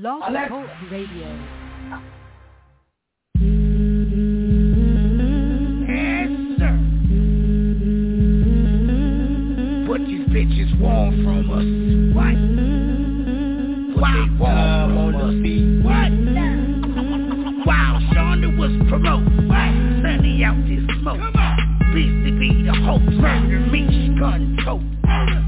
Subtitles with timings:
[0.00, 1.38] Blog Talk Radio.
[10.34, 11.64] bitches want from us.
[12.12, 12.34] What?
[14.00, 15.34] What they want from on us.
[15.84, 16.10] What?
[17.64, 19.70] While Shonda was promoted, What?
[20.02, 21.22] Sunny out this smoke.
[21.94, 23.04] Beastie be the host.
[23.04, 24.82] Murder, meat, gun, tote.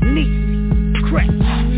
[0.05, 1.76] Niecy, crack.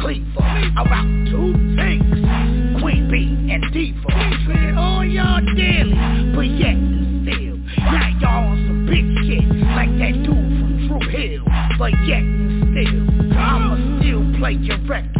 [0.00, 0.72] Cleaver.
[0.76, 4.08] about two things, Queen Bee and Diva.
[4.46, 5.94] Treating all y'all daily,
[6.34, 7.56] but yet and still.
[7.84, 9.44] Now y'all on some big shit,
[9.76, 11.44] like that dude from True Hill.
[11.78, 15.16] But yet and still, I'ma still play your record.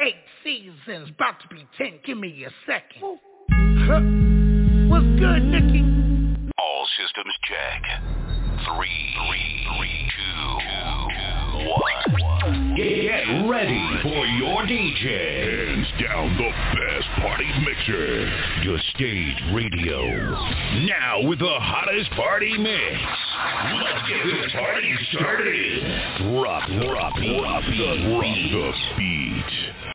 [0.00, 3.00] Eight seasons, about to be ten, give me a second.
[4.90, 6.50] What's good, Nicky?
[6.58, 7.82] All systems check.
[8.76, 10.99] Three, three, three, two, two.
[12.80, 15.66] Get ready for your DJ.
[15.68, 18.26] Hands down the best party mixer.
[18.62, 20.00] Your stage radio.
[20.86, 22.96] Now with the hottest party mix.
[23.74, 25.82] Let's get this party started.
[26.32, 29.89] Drop, drop, drop the, drop the beat.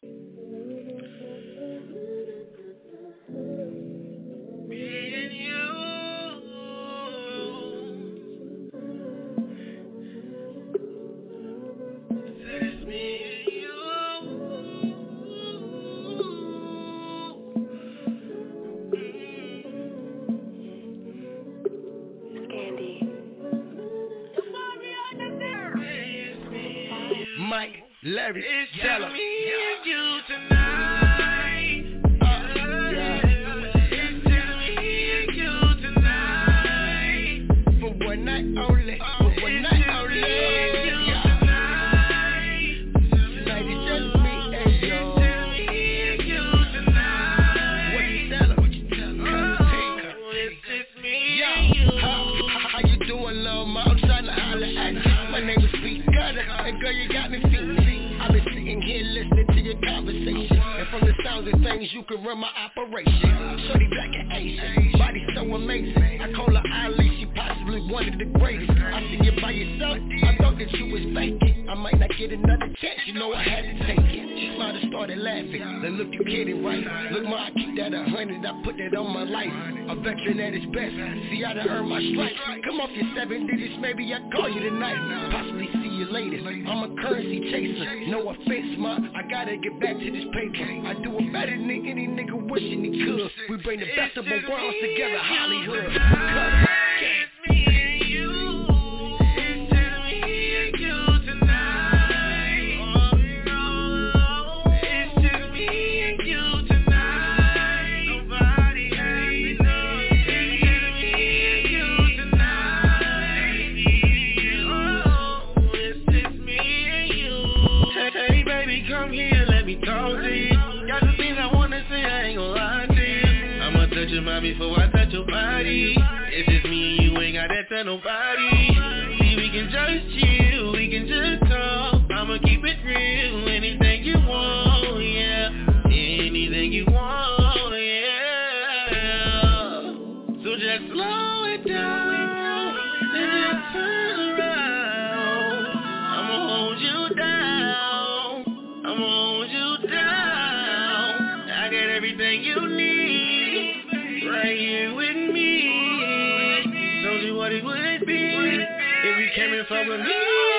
[149.88, 151.50] down.
[151.50, 157.04] I got everything you need right here with me.
[157.04, 158.66] Told you what it would be
[159.04, 160.55] if you came in front of me.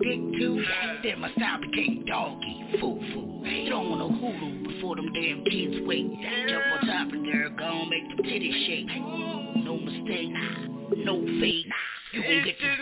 [0.00, 0.66] big tooth.
[1.02, 3.46] Then my style became doggy, foo-foo.
[3.46, 6.10] You don't want a hulu before them damn kids wake.
[6.48, 8.88] Jump on top of there, gon' make the titties shake.
[9.64, 10.32] No mistake,
[11.04, 11.66] no fake.
[12.12, 12.79] You gon' get this.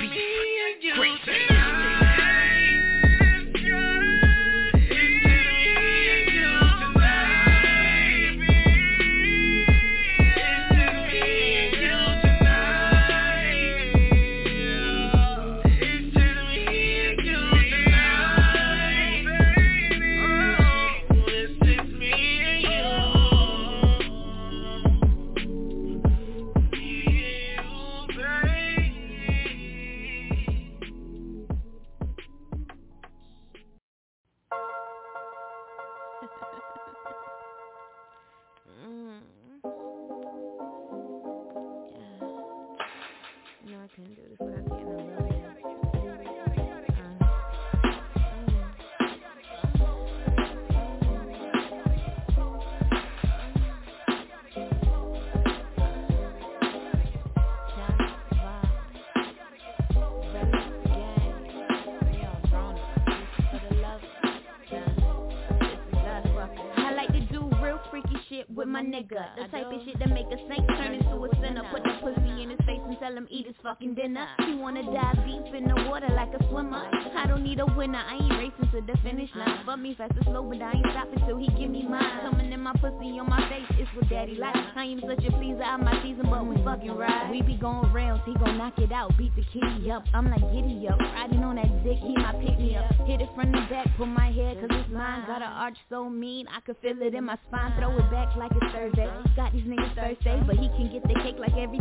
[89.98, 90.98] up, I'm like giddy up.
[90.98, 92.86] Riding on that dick, he might pick me up.
[93.06, 95.26] Hit it from the back, pull my hair cause it's mine.
[95.26, 97.74] Got an arch so mean, I could feel it in my spine.
[97.78, 99.10] Throw it back like it's Thursday.
[99.34, 101.77] Got these niggas Thursday, but he can get the cake like every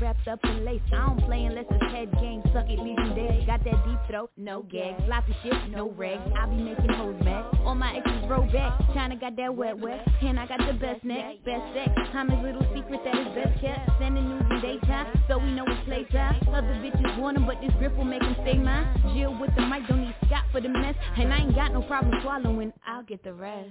[0.00, 0.80] wrapped up in lace.
[0.92, 2.42] I don't play unless it's head game.
[2.52, 3.46] Suck it, leave you dead.
[3.46, 4.94] Got that deep throat, no gag.
[5.06, 6.18] Sloppy shit, no rag.
[6.36, 7.44] I be making hoes mad.
[7.64, 8.80] All my exes roll back.
[8.80, 8.94] Uh-huh.
[8.94, 10.06] China got that wet wet.
[10.22, 11.90] And I got the best neck, best sex.
[12.12, 13.90] Time is little secret that is best kept.
[14.00, 16.40] Sending news in daytime, so we know it's playtime.
[16.48, 18.84] Other bitches want him, but this grip will make them stay mine.
[18.84, 19.14] Uh-huh.
[19.14, 20.94] Jill with the mic, don't need Scott for the mess.
[21.16, 22.72] And I ain't got no problem swallowing.
[22.86, 23.70] I'll get the rest.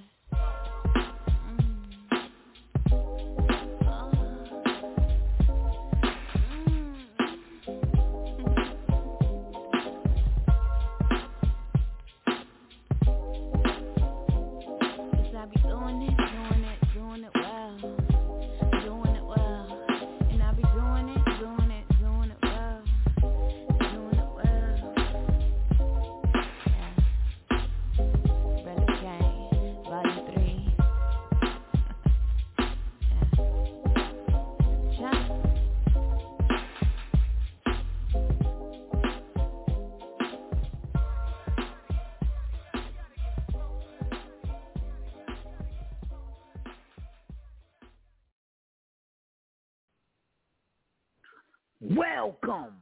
[52.26, 52.78] Welcome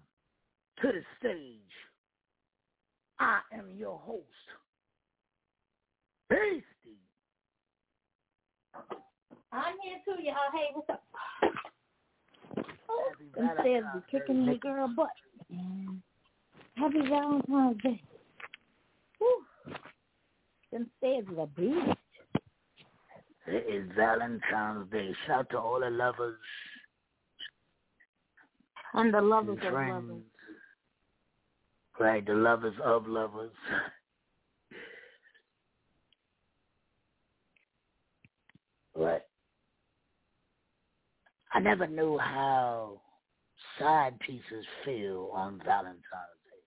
[0.81, 1.57] to the stage.
[3.19, 4.23] I am your host,
[6.29, 6.63] Beastie.
[9.51, 10.35] I'm here too, y'all.
[10.53, 11.03] Hey, what's up?
[13.35, 15.09] Instead of kicking the girl butt.
[16.75, 18.01] Happy Valentine's Day.
[19.17, 19.43] Whew.
[20.71, 21.97] Instead of a beast.
[23.47, 25.13] It is Valentine's Day.
[25.27, 26.37] Shout to all the lovers
[28.93, 30.23] and the lovers and of lovers.
[31.99, 33.51] Right, the lovers of lovers.
[38.95, 39.21] Right.
[41.53, 43.01] I never knew how
[43.79, 46.61] side pieces feel on Valentine's Day.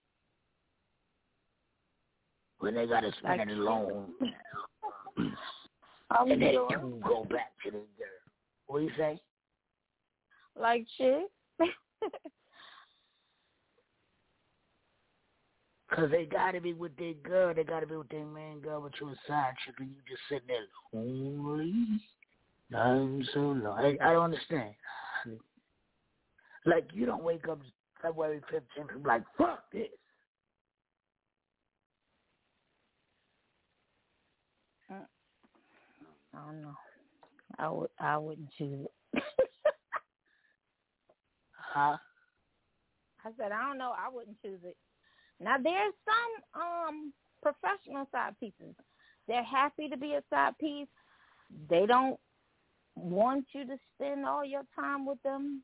[2.59, 4.13] When they gotta spend it alone.
[6.09, 8.07] and then you go back to the girl.
[8.67, 9.19] What do you say?
[10.59, 11.29] Like shit.
[15.89, 18.91] Cause they gotta be with their girl, they gotta be with their man girl, but
[18.99, 22.01] you a side chick and you just sitting there lonely.
[22.75, 23.97] I'm so lonely.
[24.01, 24.75] I, I don't understand.
[26.65, 27.61] Like you don't wake up
[28.01, 29.87] February fifteenth and be like, fuck this.
[34.91, 34.95] Uh,
[36.35, 36.75] I don't know.
[37.57, 38.85] I would I wouldn't choose
[39.15, 39.23] it.
[41.77, 41.97] huh?
[43.25, 43.93] I said I don't know.
[43.97, 44.77] I wouldn't choose it.
[45.39, 48.75] Now there's some um professional side pieces.
[49.27, 50.87] They're happy to be a side piece.
[51.69, 52.19] They don't
[52.95, 55.63] want you to spend all your time with them.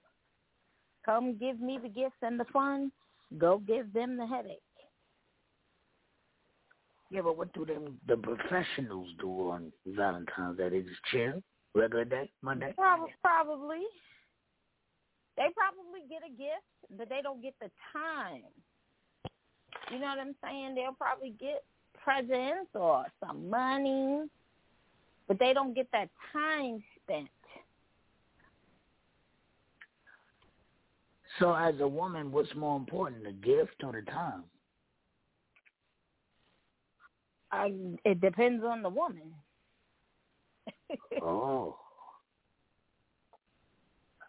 [1.06, 2.92] Come give me the gifts and the fun.
[3.38, 4.60] Go give them the headache.
[7.10, 10.70] Yeah, but what do them the professionals do on Valentine's Day?
[10.70, 11.44] They just chill,
[11.76, 12.74] regular day, Monday.
[12.76, 13.82] Probably, probably.
[15.38, 18.44] They probably get a gift, but they don't get the time.
[19.92, 20.76] You know what I'm saying?
[20.76, 21.64] They'll probably get
[22.04, 24.24] presents or some money,
[25.28, 27.30] but they don't get that time spent.
[31.40, 34.44] So, as a woman, what's more important, the gift or the time?
[37.52, 37.72] I,
[38.06, 39.34] it depends on the woman.
[41.22, 41.78] oh.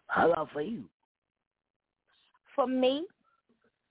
[0.07, 0.85] How about for you?
[2.55, 3.05] For me,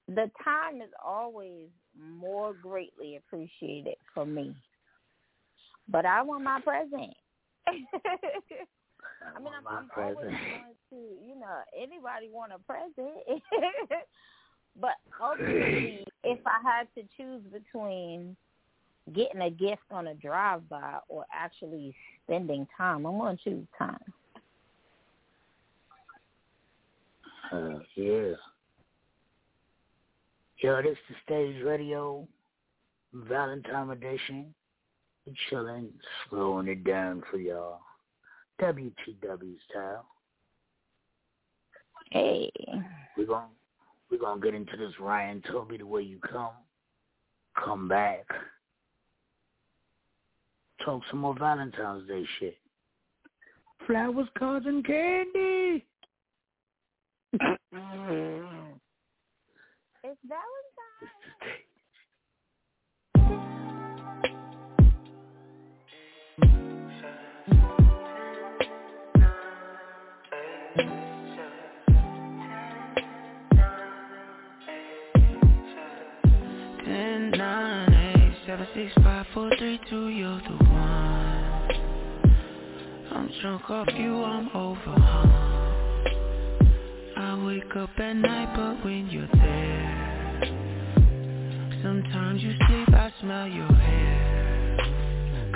[0.09, 1.69] the time is always
[1.99, 4.55] more greatly appreciated for me.
[5.89, 7.15] But I want my present.
[7.67, 13.43] I mean, I'm, I'm always going to, you know, anybody want a present.
[14.81, 18.37] but ultimately, if I had to choose between
[19.15, 21.95] getting a gift on a drive-by or actually
[22.25, 23.99] spending time, I'm going to choose time.
[27.53, 28.33] Uh, yeah.
[30.65, 32.27] Yo, this is Stage Radio
[33.13, 34.55] Valentine Edition.
[35.27, 35.91] We chilling,
[36.31, 37.81] slowing it down for y'all.
[38.63, 40.07] WTW style.
[42.13, 42.51] Hey.
[43.15, 43.45] We're going
[44.11, 46.53] we're gonna get into this Ryan me the way you come.
[47.63, 48.25] Come back.
[50.83, 52.57] Talk some more Valentine's Day shit.
[53.87, 55.85] Flowers, cards, and candy.
[79.91, 81.71] two, you're the one.
[83.13, 84.95] I'm drunk off you, I'm over?
[87.17, 90.04] I wake up at night, but when you're there,
[92.05, 94.77] sometimes you sleep, I smell your hair.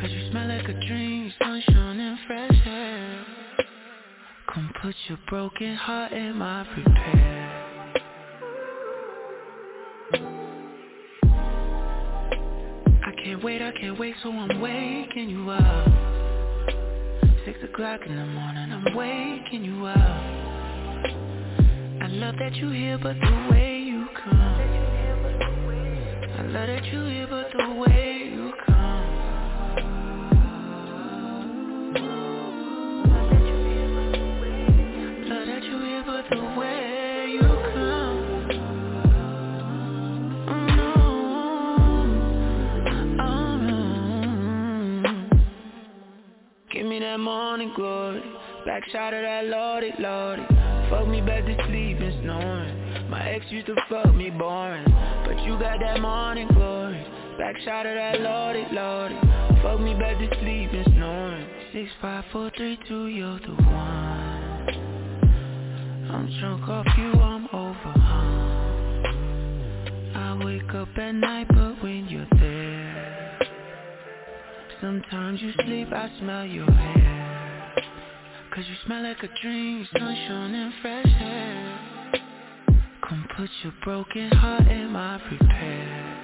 [0.00, 3.26] Cause you smell like a dream, sunshine and fresh air.
[4.52, 7.64] Come put your broken heart in my repair.
[13.04, 15.88] I can't wait, I can't wait, so I'm waking you up.
[17.44, 19.96] Six o'clock in the morning, I'm waking you up.
[22.00, 23.77] I love that you're here, but the way
[26.52, 29.14] love that you here, but the way you come.
[35.28, 36.78] Love that you here, but the way
[47.00, 48.22] that morning glory,
[48.92, 50.42] shot of that lordy, lordy.
[50.90, 53.10] Fuck me back to sleep and snoring.
[53.10, 54.84] My ex used to fuck me boring,
[55.44, 57.04] you got that morning glory.
[57.38, 59.16] Back shot of that lordy, lordy.
[59.62, 61.46] Fuck me back to sleep and snoring.
[61.72, 64.28] Six, five, four, three, two, you're the one.
[66.10, 67.92] I'm drunk off you, I'm over?
[70.16, 73.38] I wake up at night, but when you're there,
[74.80, 77.74] sometimes you sleep, I smell your hair.
[78.54, 81.67] Cause you smell like a dream, sunshine and fresh air.
[83.08, 86.14] Come put your broken heart in my repair.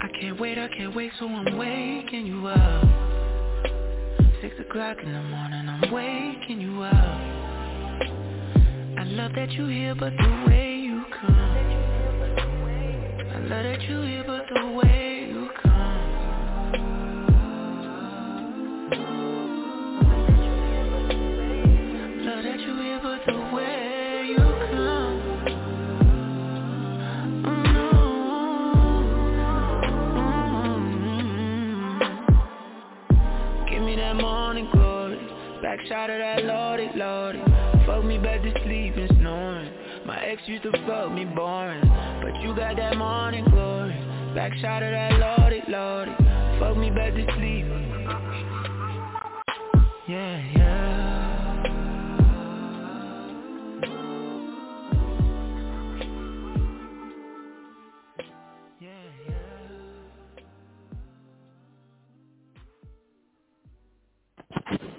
[0.00, 2.84] I can't wait, I can't wait, so I'm waking you up.
[4.40, 6.94] Six o'clock in the morning, I'm waking you up.
[8.96, 11.34] I love that you here, but the way you come.
[13.28, 14.99] I love that you here, but the way
[35.70, 37.40] back shot of that lordy, lordy.
[37.86, 39.72] Fuck me back to sleep and snoring.
[40.04, 41.80] My ex used to fuck me boring,
[42.22, 43.94] but you got that morning glory,
[44.34, 46.12] back shot of that lordy, lordy.
[46.58, 47.66] Fuck me back to sleep.
[50.08, 50.59] Yeah, yeah.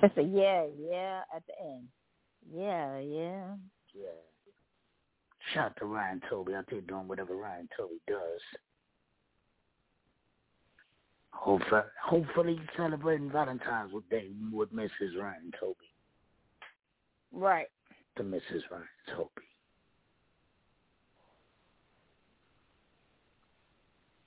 [0.18, 1.88] Yeah, yeah at the end.
[2.54, 3.56] Yeah, yeah.
[3.94, 4.10] Yeah.
[5.54, 8.42] Shout out to Ryan Toby out there doing whatever Ryan Toby does.
[11.32, 15.18] Hopefully, hopefully celebrating Valentine's Day with Mrs.
[15.20, 15.76] Ryan Toby.
[17.32, 17.68] Right.
[18.18, 18.62] To Mrs.
[18.70, 19.30] Ryan Toby.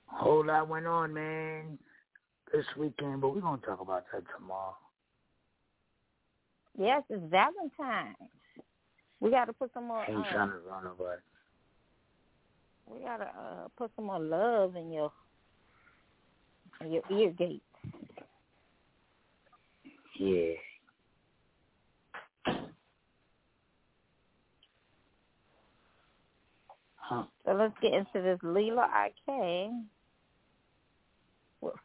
[0.07, 1.77] Whole lot went on, man,
[2.53, 4.75] this weekend, but we're gonna talk about that tomorrow.
[6.77, 8.17] Yes, it's Valentine's.
[9.19, 10.03] We got to put some more.
[10.07, 11.15] Ain't uh, trying to run away.
[12.87, 15.11] We gotta uh, put some more love in your
[16.81, 17.63] in your ear gate.
[20.19, 20.53] Yeah.
[26.95, 27.23] Huh.
[27.45, 29.71] So let's get into this Lela IK.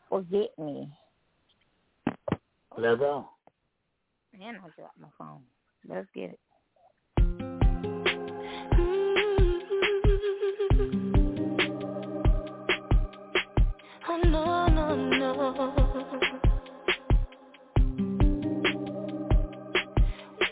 [0.09, 0.89] Forget me.
[2.77, 3.29] Let's go.
[4.39, 5.43] Man, I dropped my phone.
[5.89, 6.39] Let's get it.
[14.09, 15.31] Oh no, no, no.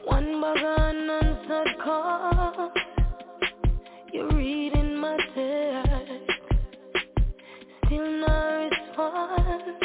[0.04, 2.72] One bag unanswered call.
[4.12, 6.40] You're reading my text.
[7.86, 9.84] Still no response.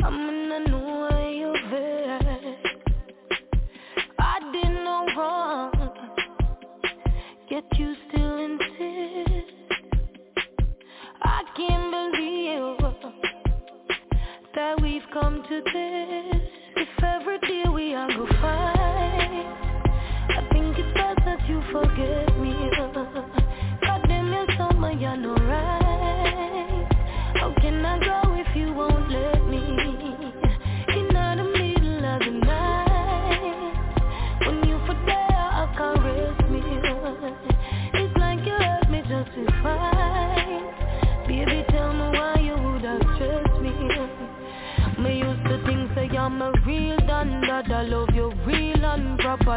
[0.00, 2.37] I'm in a new way you vex.
[5.18, 5.72] Wrong.
[7.50, 9.52] Yet you still insist.
[11.22, 12.94] I can't believe
[14.54, 16.42] that we've come to this.
[16.76, 19.46] If every day we are go fight,
[20.30, 22.27] I think it's best that you forget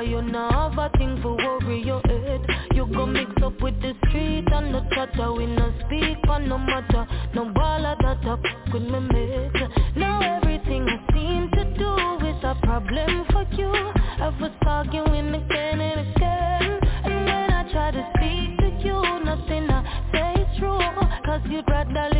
[0.01, 0.11] and.
[0.11, 2.41] You not have a thing for worry your head.
[2.73, 5.33] You go mix up with the street and the chatter.
[5.33, 7.07] We no speak on no matter.
[7.33, 8.39] No ball of that up
[8.73, 9.69] with me mate.
[9.95, 13.71] Now everything I seem to do is a problem for you.
[13.71, 16.79] I was arguing again and again.
[17.03, 20.79] And when I try to speak to you, nothing I say is true.
[21.25, 22.10] Cause you'd rather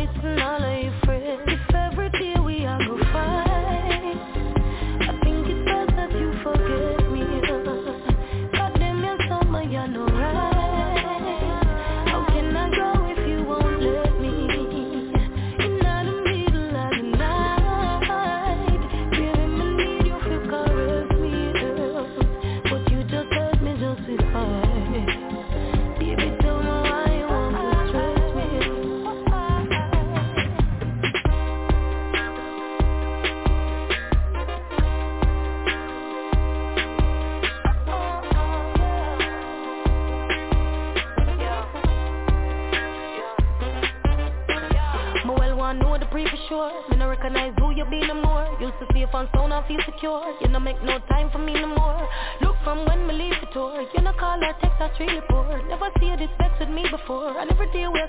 [49.52, 50.34] I feel secure.
[50.40, 52.08] You no make no time for me no more.
[52.40, 53.84] Look from when me leave the tour.
[53.94, 55.62] You no call or text or treat you poor.
[55.68, 57.36] Never see this vex with me before.
[57.38, 58.00] And every day we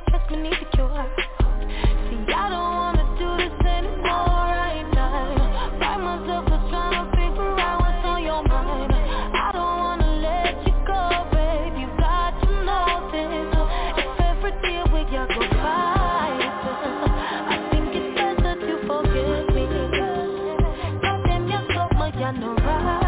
[22.23, 23.02] you're no right.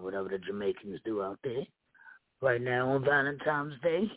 [0.00, 1.64] Whatever the Jamaicans do out there.
[2.42, 4.10] Right now on Valentine's Day.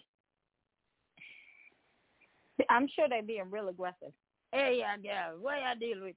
[2.70, 4.14] I'm sure they're being real aggressive.
[4.52, 6.16] Hey, y'all, yeah, what y'all deal with?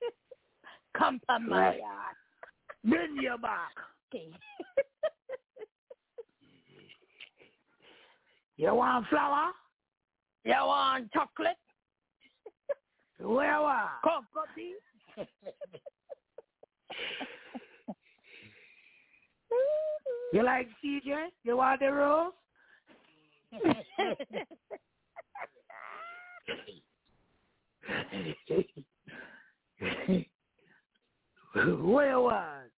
[0.96, 2.16] Come on my yard.
[2.84, 3.72] Bend your back.
[4.14, 4.28] Okay.
[8.56, 9.50] You want flour?
[10.44, 11.56] you want chocolate?
[13.18, 13.88] Where what?
[14.04, 15.26] Cocoa?
[20.32, 21.26] You like CJ?
[21.44, 22.32] You want the rose?
[31.54, 32.70] Where what?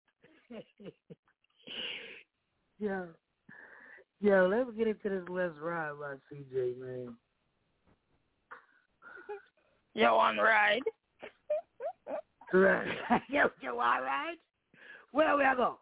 [2.81, 3.05] yeah.
[4.21, 7.15] yo, let's get into this Let's Ride by CJ, man.
[9.95, 10.83] you want ride?
[12.53, 12.87] Right.
[13.29, 14.37] you, you ride?
[15.13, 15.57] Where we go?
[15.57, 15.79] Where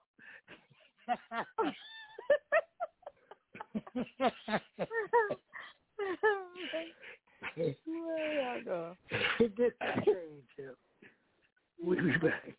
[9.59, 10.75] is strange, yo.
[11.83, 12.55] We'll be back.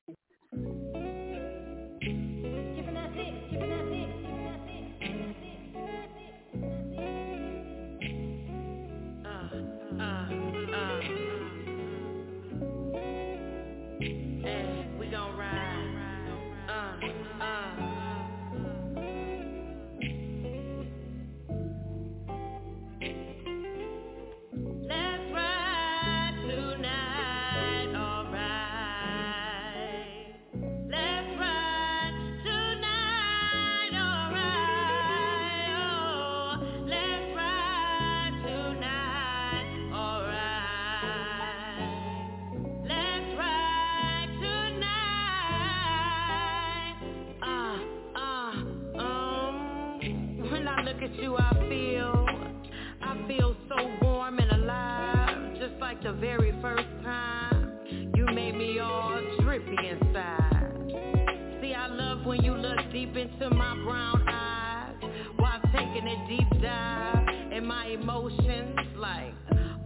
[63.23, 64.95] Into my brown eyes
[65.38, 69.33] while taking a deep dive in my emotions, like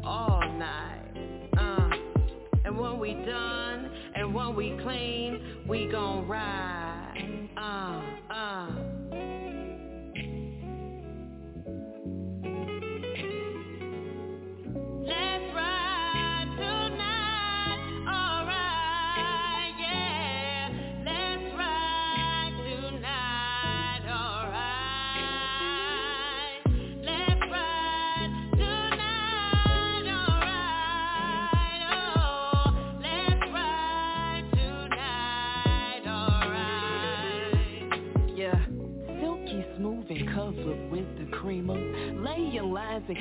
[0.04, 1.48] all night.
[1.56, 1.90] Uh.
[2.66, 7.50] And when we done, and when we clean, we gon' ride.
[7.56, 8.17] Uh.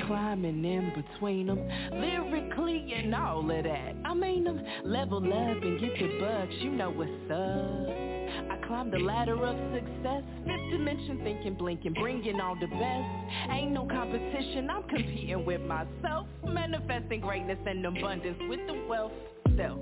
[0.07, 1.67] Climbing in between them.
[1.91, 3.95] Lyrically and all of that.
[4.05, 4.61] I mean them.
[4.85, 8.51] Level up and get the bucks, you know what's up.
[8.51, 10.23] I climbed the ladder of success.
[10.45, 13.51] Fifth dimension thinking, blinking, bringing all the best.
[13.51, 16.27] Ain't no competition, I'm competing with myself.
[16.43, 19.11] Manifesting greatness and abundance with the wealth
[19.57, 19.79] self.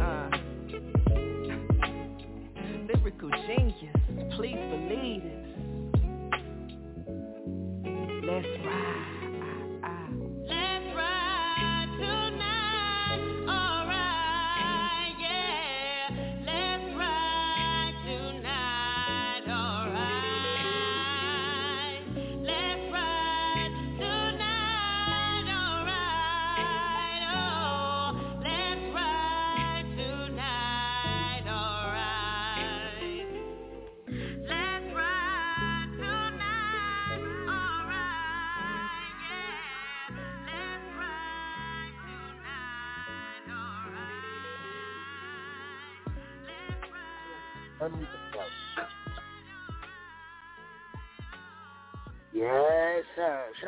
[0.00, 0.30] Uh.
[2.86, 3.96] Lyrical genius,
[4.36, 5.47] please believe it.
[8.28, 9.17] Let's ride.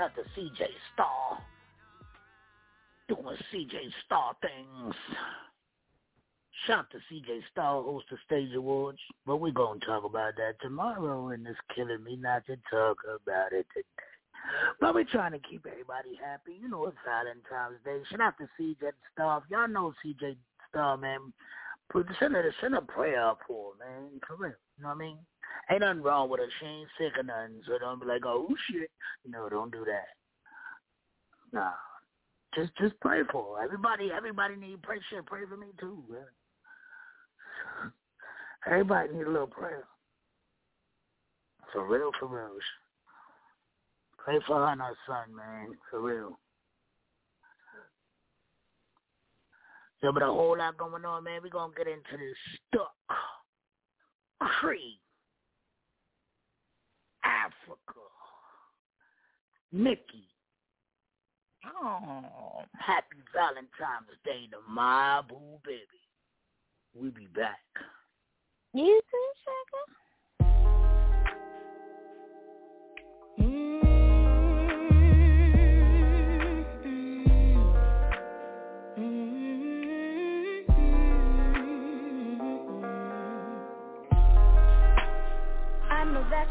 [0.01, 1.39] Shout out to CJ Star.
[3.07, 4.95] Doing CJ Star things.
[6.67, 8.99] Shout out to CJ Star, host of Stage Awards.
[9.27, 12.97] But we're going to talk about that tomorrow, and it's killing me not to talk
[13.05, 13.87] about it today.
[14.81, 16.57] But we're trying to keep everybody happy.
[16.59, 18.01] You know, it's Valentine's Day.
[18.11, 19.43] Shout out to CJ Star.
[19.51, 20.35] Y'all know CJ
[20.71, 21.35] Star, man.
[21.93, 24.19] Put send a send a prayer up for man.
[24.27, 24.53] For real.
[24.79, 25.19] You know what I mean?
[25.71, 26.47] Ain't nothing wrong with her.
[26.59, 27.63] She ain't sick or nothing.
[27.67, 28.91] So don't be like, oh shit.
[29.27, 30.09] No, don't do that.
[31.53, 31.73] Nah.
[32.55, 33.65] Just just pray for her.
[33.65, 35.25] Everybody everybody need pray shit.
[35.27, 37.93] Pray for me too, man.
[38.67, 39.85] Everybody need a little prayer.
[41.73, 42.59] For real, for real.
[44.19, 45.69] Pray for her and her son, man.
[45.91, 46.39] For real.
[50.01, 51.41] So, but a whole lot going on, man.
[51.43, 52.37] We're going to get into this
[52.69, 52.95] stuck.
[54.41, 55.00] Cree.
[57.25, 58.01] Africa.
[59.73, 60.27] Nikki.
[61.83, 62.65] Oh.
[62.79, 66.01] Happy Valentine's Day to my boo baby.
[66.95, 67.61] We'll be back.
[68.73, 69.97] You too, Sugar?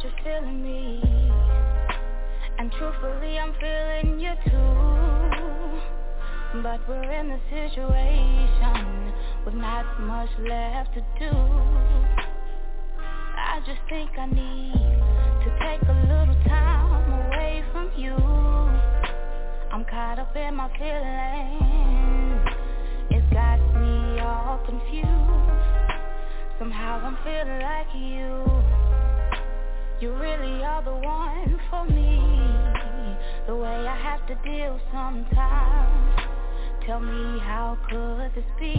[0.03, 1.01] You're feeling me.
[2.57, 5.81] And truthfully I'm feeling you too.
[6.63, 9.13] But we're in a situation
[9.45, 11.35] With not much left to do.
[12.97, 15.01] I just think I need
[15.43, 18.15] To take a little time away from you.
[19.71, 22.47] I'm caught up in my feelings.
[23.11, 25.09] It's got me all confused.
[26.57, 28.78] Somehow I'm feeling like you
[29.99, 32.21] you really are the one for me.
[33.47, 36.19] The way I have to deal sometimes.
[36.85, 38.75] Tell me how could this be?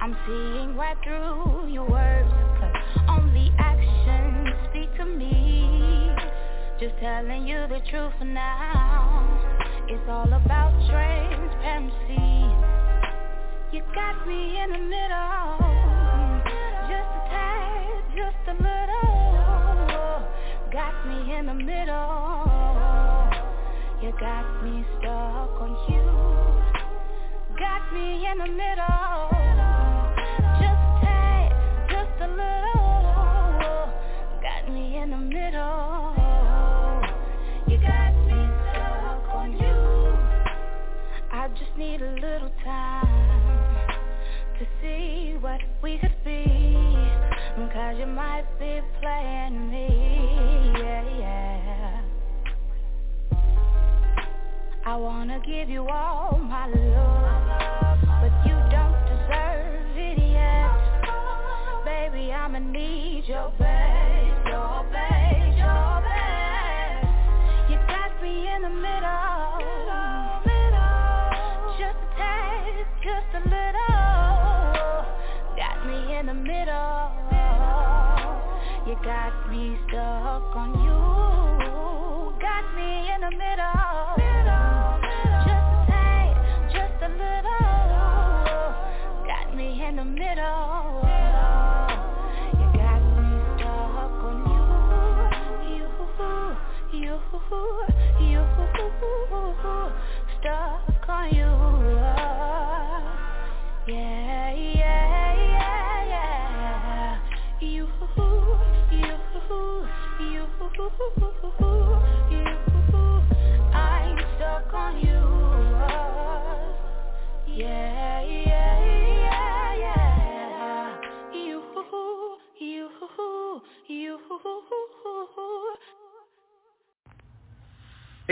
[0.00, 2.28] I'm seeing right through your words
[2.58, 2.74] Cause
[3.08, 6.10] only actions speak to me.
[6.80, 9.22] Just telling you the truth for now.
[9.86, 12.26] It's all about transparency.
[13.70, 15.58] You got me in the middle.
[16.90, 18.89] Just a tad, just a little
[20.72, 22.46] got me in the middle.
[24.00, 26.02] You got me stuck on you.
[27.58, 29.30] Got me in the middle.
[30.62, 31.50] Just tad,
[31.90, 33.90] just a little.
[34.40, 36.14] Got me in the middle.
[37.66, 39.78] You got me stuck on you.
[41.32, 43.88] I just need a little time
[44.60, 46.59] to see what we could be.
[47.56, 49.86] Cause you might be playing me,
[50.78, 52.02] yeah, yeah.
[54.86, 60.70] I wanna give you all my love But you don't deserve it yet.
[61.84, 67.06] Baby, I'ma need your best, your best, your best.
[67.68, 69.58] You got me in the middle.
[71.78, 75.04] Just a taste, just a little.
[75.56, 76.99] Got me in the middle
[78.86, 82.32] you got me stuck on you.
[82.40, 84.16] Got me in the middle.
[85.44, 86.32] Just a tad,
[86.72, 88.74] just a little.
[89.26, 91.02] Got me in the middle.
[92.56, 94.64] You got me stuck on you.
[95.76, 95.86] You,
[97.00, 97.14] you,
[98.26, 98.42] you
[100.40, 101.52] Stuck on you.
[103.86, 107.29] Yeah, yeah, yeah, yeah
[107.60, 107.76] Hey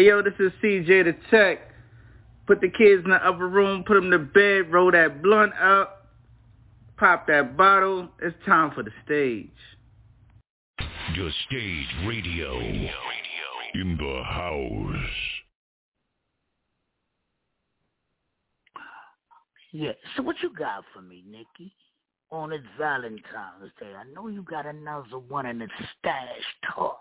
[0.07, 1.59] yo, this is CJ the Tech.
[2.47, 5.98] Put the kids in the upper room, put them to bed, roll that blunt up,
[6.99, 8.09] pop that bottle.
[8.21, 9.51] It's time for the stage.
[10.79, 12.59] The Stage Radio.
[13.75, 15.07] In the house.
[19.73, 21.73] Yeah, so what you got for me, Nikki?
[22.31, 23.93] On this Valentine's Day.
[23.95, 27.01] I know you got another one in the stash talk.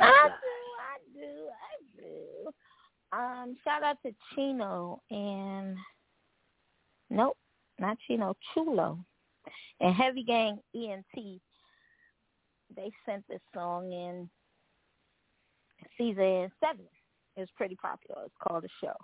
[0.00, 0.34] I do,
[0.80, 3.16] I do, I do.
[3.18, 5.76] Um, shout out to Chino and
[7.10, 7.36] nope,
[7.78, 8.98] not Chino, Chulo
[9.80, 11.40] and Heavy Gang ENT
[12.76, 14.28] they sent this song in
[15.96, 16.84] season seven.
[17.36, 18.22] It was pretty popular.
[18.26, 18.94] It's called The Show.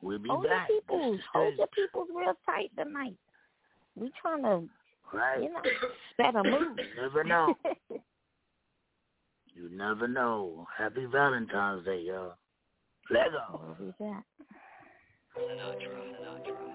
[0.00, 0.68] We'll be hold back.
[0.68, 3.16] Your peoples, hold your peoples real tight tonight.
[3.96, 4.68] We trying to,
[5.16, 5.42] right.
[5.42, 5.62] you know,
[6.16, 6.78] set a mood.
[6.78, 7.54] You never know.
[9.54, 10.66] you never know.
[10.76, 12.34] Happy Valentine's Day, y'all.
[13.10, 13.74] Let go.
[13.78, 14.22] What is that?
[15.36, 16.00] Sinatra.
[16.16, 16.65] Sinatra.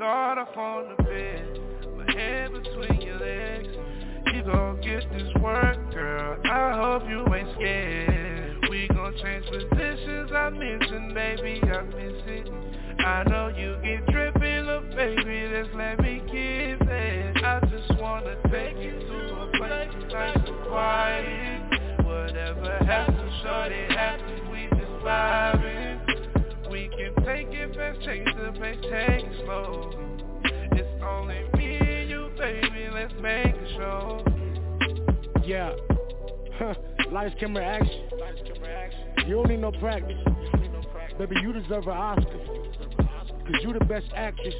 [0.00, 1.60] Start off on the bed,
[1.98, 3.68] my head between your legs.
[4.32, 6.38] You gon' get this work, girl.
[6.42, 8.64] I hope you ain't scared.
[8.70, 10.30] We gon' change positions.
[10.32, 12.48] I mentioned, baby, I miss it.
[13.00, 15.50] I know you get drippy, look, baby.
[15.52, 17.44] Just let me kiss it.
[17.44, 22.06] I just wanna take you to a place nice and quiet.
[22.06, 24.48] Whatever happens, shorty happens.
[24.50, 25.79] We just vibing.
[27.20, 29.92] We take it fast, change the pace, take it slow.
[30.72, 32.88] It's only me and you, baby.
[32.92, 34.24] Let's make a show.
[35.44, 35.74] Yeah.
[36.54, 36.74] Huh.
[37.12, 38.08] Lights, camera, action.
[39.26, 40.16] You don't need no practice.
[41.18, 42.40] Baby, you deserve an Oscar.
[43.44, 44.54] Cause you the best actress.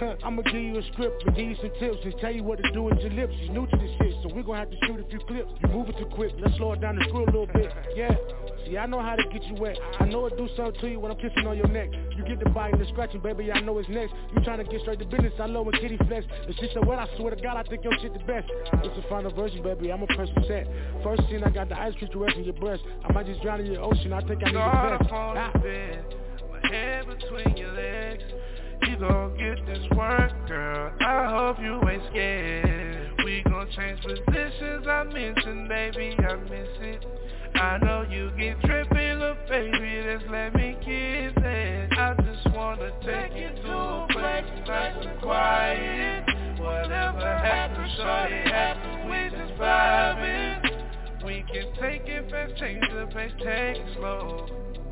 [0.00, 2.58] Huh, I'ma give you a script and give you some tips and tell you what
[2.58, 3.34] to do with your lips.
[3.38, 5.52] She's new to this shit, so we're gonna have to shoot a few clips.
[5.62, 7.70] You moving too quick, let's slow it down the screw a little bit.
[7.94, 8.16] Yeah.
[8.66, 9.76] See, I know how to get you wet.
[10.00, 11.90] I know it do something to you when I'm kissing on your neck.
[12.16, 14.14] You get the biting and scratching, baby, I know it's next.
[14.34, 16.24] You trying to get straight to business, I love when kitty flex.
[16.46, 18.48] The shit so wet, I swear to God, I think your shit the best.
[18.82, 20.66] It's the final version, baby, I'm a press set.
[21.02, 22.82] First scene, I got the ice cream caressing your breast.
[23.04, 25.02] I might just drown in your ocean, I think I need the best.
[25.02, 25.52] up on Ah.
[25.58, 26.04] bed,
[26.50, 28.22] my head between your legs.
[28.88, 30.92] You gon' get this work, girl.
[31.00, 33.12] I hope you ain't scared.
[33.24, 34.86] We gon' change positions.
[34.86, 37.06] I mentioned, baby, I miss it.
[37.64, 40.02] I know you get trippy, look, baby.
[40.04, 41.92] Just let me kiss it.
[41.98, 46.24] I just wanna take you to a place nice and quiet.
[46.60, 49.10] Whatever happens, shorty happens.
[49.10, 51.24] We just vibing.
[51.24, 54.46] We can take it fast, change the pace, take it slow.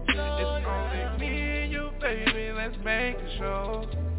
[0.09, 4.12] It's only me and you, baby, let's make a show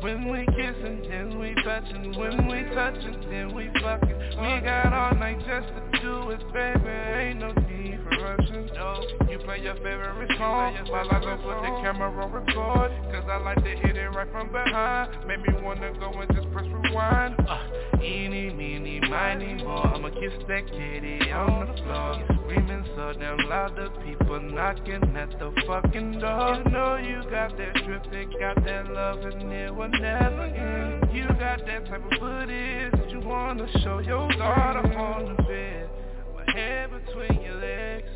[0.00, 2.14] When we kissing, then we touching.
[2.18, 4.18] When we touching, then we fucking.
[4.40, 6.90] We got all night just to do it, baby.
[6.90, 8.66] Ain't no need for rushing.
[8.74, 12.92] No, you play your favorite song While I go put the camera on record.
[13.10, 15.26] Cause I like to hit it right from behind.
[15.26, 17.36] Make me wanna go and just press rewind.
[17.48, 23.38] Uh, Eeny, meeny, miny, mo I'ma kiss that kitty on the floor Screaming so damn
[23.48, 28.28] loud the people knocking at the fucking door You know you got that drip, it
[28.38, 33.10] got that love and it will never end You got that type of footage that
[33.10, 35.90] you wanna show your daughter on the bed
[36.36, 38.08] My head between your legs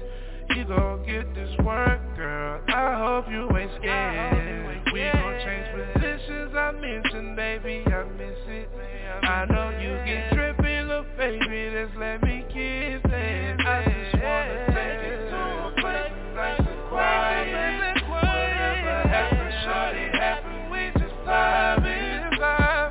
[0.57, 2.61] you gon' get this work, girl.
[2.66, 4.83] I hope you ain't scared.
[4.93, 6.53] We gon' change positions.
[6.57, 8.69] I mentioned, baby, I miss it.
[9.23, 11.71] I know you get drippy, look, baby.
[11.71, 12.30] Just let me
[19.70, 20.70] happen.
[20.70, 22.30] We just vibing.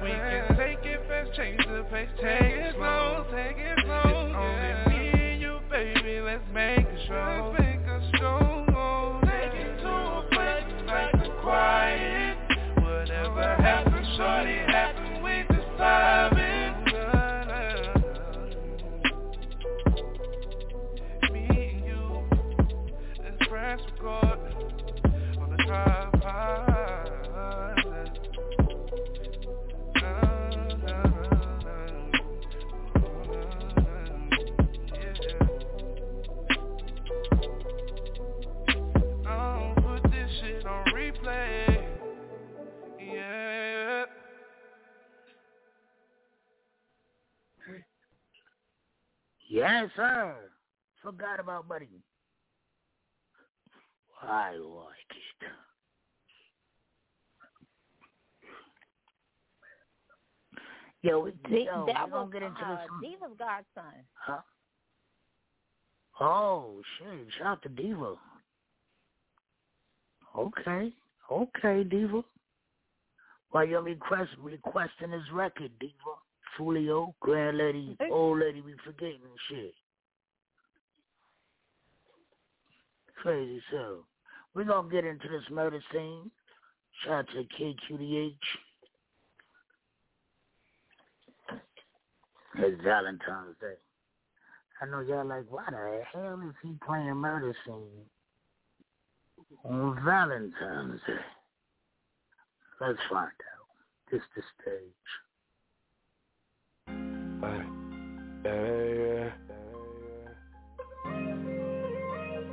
[0.04, 4.02] We can take it fast, change the pace, take it slow, take it slow.
[4.06, 6.22] It's only me and you, baby.
[6.22, 7.54] Let's make a show.
[7.54, 8.66] Let's make a show.
[9.24, 12.38] Take it to a place and quiet.
[12.78, 15.24] Whatever happens, shorty happen.
[15.24, 16.76] We just vibing.
[21.34, 22.04] Me and you,
[23.24, 24.40] let's press record
[25.40, 25.99] on the tripod.
[49.60, 50.36] Yes, sir.
[51.04, 51.90] Forgot about Buddy.
[54.22, 55.48] I like it.
[61.02, 63.12] Yo, we, See, yo, that was get into uh, this.
[63.12, 64.04] Diva's godson.
[64.14, 64.42] Huh?
[66.20, 67.28] Oh shit!
[67.38, 68.16] Shout out to Diva.
[70.38, 70.94] Okay,
[71.32, 72.22] okay, Diva.
[73.52, 75.94] Why you request requesting his record, Diva?
[76.60, 79.20] Fulio, grand lady, old lady, we forgetting
[79.50, 79.74] shit.
[83.22, 84.06] Crazy so.
[84.54, 86.30] We're gonna get into this murder scene.
[87.04, 88.34] Shout out to KQDH.
[92.56, 93.76] It's Valentine's Day.
[94.82, 98.06] I know y'all like, why the hell is he playing murder scene
[99.64, 101.14] on Valentine's Day?
[102.82, 104.12] Let's find out.
[104.12, 105.29] This the stage.
[107.42, 107.62] Ay,
[108.46, 108.64] yeah,
[109.02, 109.32] yeah.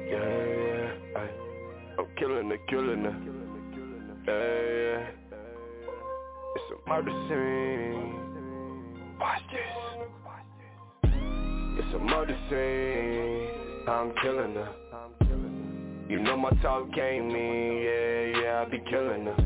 [0.06, 0.32] Yeah,
[0.64, 1.30] yeah, ay.
[1.98, 3.14] I'm killing it, killing it.
[4.28, 5.36] Yeah, yeah.
[6.54, 8.14] It's a murder scene.
[9.20, 9.76] Watch this.
[11.78, 13.88] It's a murder scene.
[13.88, 14.68] I'm killing her.
[16.08, 19.36] You know my talk ain't me, yeah, yeah, I be killing her.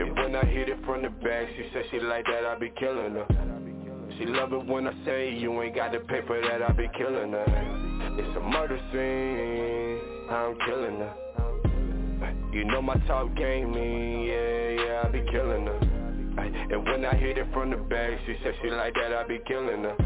[0.00, 2.70] And when I hit it from the back, she said she like that, I be
[2.78, 3.59] killing her.
[4.20, 7.32] She love it when I say you ain't got the paper that I be killing
[7.32, 8.16] her.
[8.18, 11.14] It's a murder scene, I'm killing her.
[12.52, 15.80] You know my talk game me, yeah, yeah, I be killing her.
[16.36, 19.38] And when I hit it from the back, she said she like that, I be
[19.48, 19.96] killing her.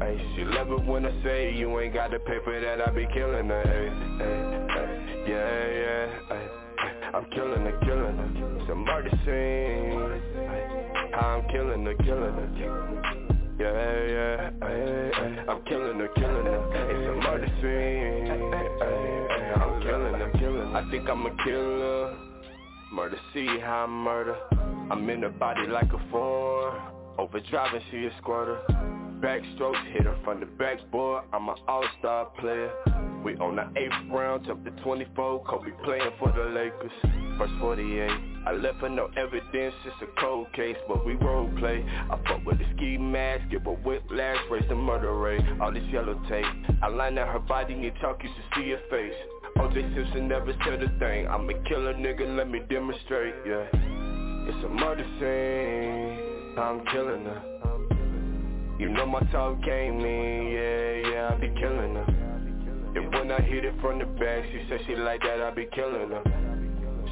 [0.00, 3.06] Ay, she love it when I say you ain't got the paper that I be
[3.12, 3.62] killing her.
[3.68, 3.90] Ay,
[4.24, 4.36] ay,
[4.78, 4.88] ay,
[5.28, 6.36] yeah, yeah.
[6.36, 8.60] Ay, I'm killing her, killing her.
[8.62, 9.92] It's a murder scene.
[11.14, 13.37] I'm killing her, killing her.
[13.58, 14.50] Yeah, yeah,
[15.48, 16.90] I'm killing her, killing her.
[16.90, 18.30] It's a murder scene.
[19.56, 20.76] I'm killing her, killing her.
[20.76, 22.16] I think I'm a killer.
[22.92, 24.36] Murder, see how I murder.
[24.92, 26.80] I'm in her body like a four.
[27.18, 28.58] Overdriving, she a squirter.
[29.20, 31.24] Backstrokes hit her from the backboard.
[31.32, 32.70] I'm an all-star player.
[33.24, 35.44] We on the eighth round, jump to 24.
[35.44, 36.92] Kobe playing for the Lakers.
[37.36, 38.37] First 48.
[38.48, 41.84] I left her no evidence, it's a cold case, but we role play.
[42.10, 45.42] I fuck with the ski mask, give her whiplash, raise the murder rate.
[45.60, 46.46] All this yellow tape.
[46.82, 49.12] I line out her body and talk, you should see her face.
[49.58, 51.28] Oh, OJ Simpson never said a thing.
[51.28, 53.66] I'm a killer nigga, let me demonstrate, yeah.
[53.74, 56.58] It's a murder scene.
[56.58, 57.42] I'm killing her.
[58.78, 62.92] You know my talk game me, yeah, yeah, I be killing her.
[62.96, 65.68] And when I hit it from the back, she said she like that, I be
[65.74, 66.57] killing her.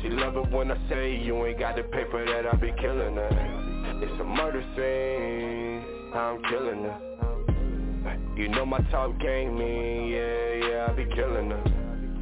[0.06, 3.16] She love it when I say you ain't got the paper that I be killing
[3.16, 3.98] her.
[4.00, 8.36] It's a murder scene, I'm killing her.
[8.36, 11.64] You know my talk game me, yeah, yeah, I be killing her.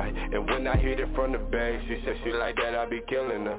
[0.00, 3.02] And when I hit it from the back, she said she like that, I be
[3.06, 3.58] killing her.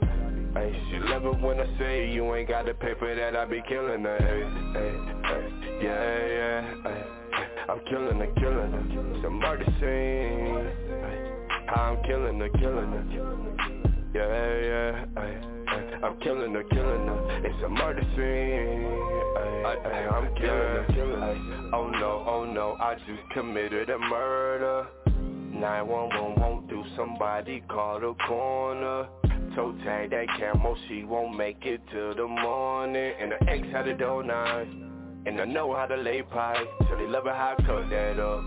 [0.55, 3.61] Ay, she love it when I say you ain't got the paper that I be
[3.69, 4.17] killing her.
[4.17, 5.43] Ay, ay, ay,
[5.83, 6.89] yeah, yeah.
[6.89, 7.03] Ay,
[7.69, 9.17] I'm killing her, killing her.
[9.17, 10.97] It's a murder scene.
[11.69, 13.74] Ay, I'm killing her, killing her.
[14.15, 15.05] Yeah, yeah.
[16.01, 17.41] I'm killing her, killing her.
[17.43, 18.87] It's a murder scene.
[19.67, 21.69] I'm killing her, killing her.
[21.73, 24.87] Oh no, oh no, I just committed a murder.
[25.05, 29.07] 911 won't do, somebody call the corner
[29.53, 33.87] Toe tag that camo, she won't make it till the morning And the ex had
[33.87, 37.55] a dough nine And I know how to lay pipe So they love it how
[37.57, 38.43] I cut that up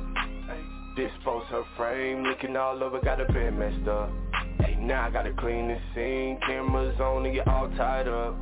[0.97, 4.11] Dispose her frame, looking all over, got a bed messed up
[4.89, 6.41] now I gotta clean the scene.
[6.47, 8.35] Cameras on and get all tied up.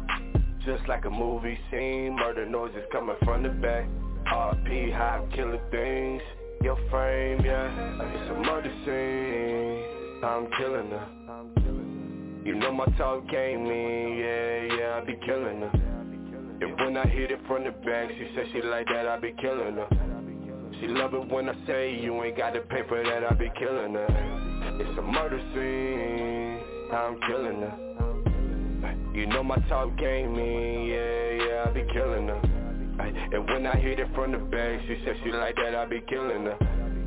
[0.64, 2.14] Just like a movie scene.
[2.14, 3.88] Murder noises coming from the back.
[4.32, 6.22] RP, high killer things.
[6.62, 8.00] Your frame, yeah.
[8.00, 10.24] It's a murder scene.
[10.24, 11.08] I'm killing her.
[12.44, 15.70] You know my talk game me, yeah, yeah I be killing her.
[16.60, 19.34] And when I hit it from the back She said she like that, I be
[19.40, 20.70] killing her.
[20.80, 23.94] She love it when I say You ain't got the paper that I be killing
[23.94, 31.46] her It's a murder scene I'm killing her You know my talk game me, yeah,
[31.46, 32.56] yeah I be killing her
[32.98, 36.00] and when I hit it from the back, she said she like that, I be
[36.08, 36.56] killing her.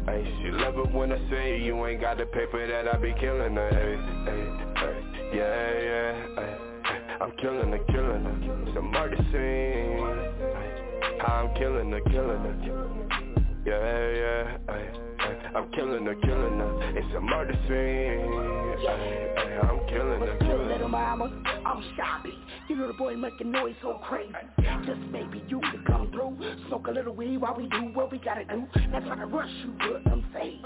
[0.08, 3.14] Ay, she love it when I say you ain't got the paper that I be
[3.20, 3.70] killing her.
[3.70, 4.36] Ay,
[4.78, 5.00] ay,
[5.34, 6.58] yeah, yeah.
[7.22, 8.68] I'm killing her, killing her.
[8.68, 10.00] It's a murder scene.
[11.22, 12.56] I'm killing her, killing her.
[13.66, 15.09] Yeah, yeah.
[15.56, 16.98] I'm killing her, killing her.
[16.98, 18.69] It's a murder scene.
[18.88, 20.68] I'm killing killing.
[20.68, 21.32] Little mama,
[21.66, 22.34] I'm shopping.
[22.68, 24.34] You know the boy making noise so crazy.
[24.86, 26.38] Just maybe you could come through.
[26.68, 28.66] Smoke a little weed while we do what we gotta do.
[28.90, 30.62] Not trying to rush you, but I'm saying.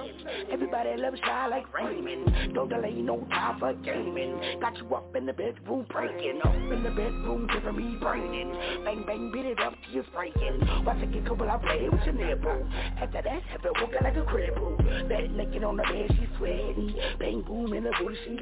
[0.51, 2.53] Everybody loves shy like Raymond.
[2.53, 4.39] Don't delay no time for gaming.
[4.61, 6.41] Got you up in the bedroom breaking.
[6.43, 8.53] Up in the bedroom giving me braining.
[8.84, 10.86] Bang, bang, beat it up till you're breaking.
[10.86, 12.68] Watch it get couple I play with your nipple.
[13.01, 14.78] After that, have it walking like a cripple.
[15.09, 16.95] That naked on the bed, she sweating.
[17.20, 18.33] Bang, boom, in the booty, she.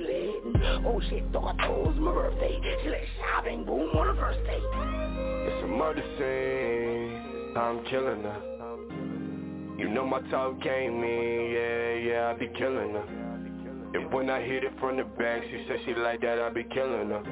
[0.86, 2.60] Oh shit, thought it was my birthday.
[2.84, 4.40] She let shy bang, boom on the first.
[4.46, 7.58] It's a murder scene.
[7.58, 8.52] I'm killing her.
[9.78, 13.06] You know my talk game me, yeah, yeah, I be killing her.
[13.94, 16.64] And when I hit it from the back, she said she like that, I be
[16.64, 17.24] killing her.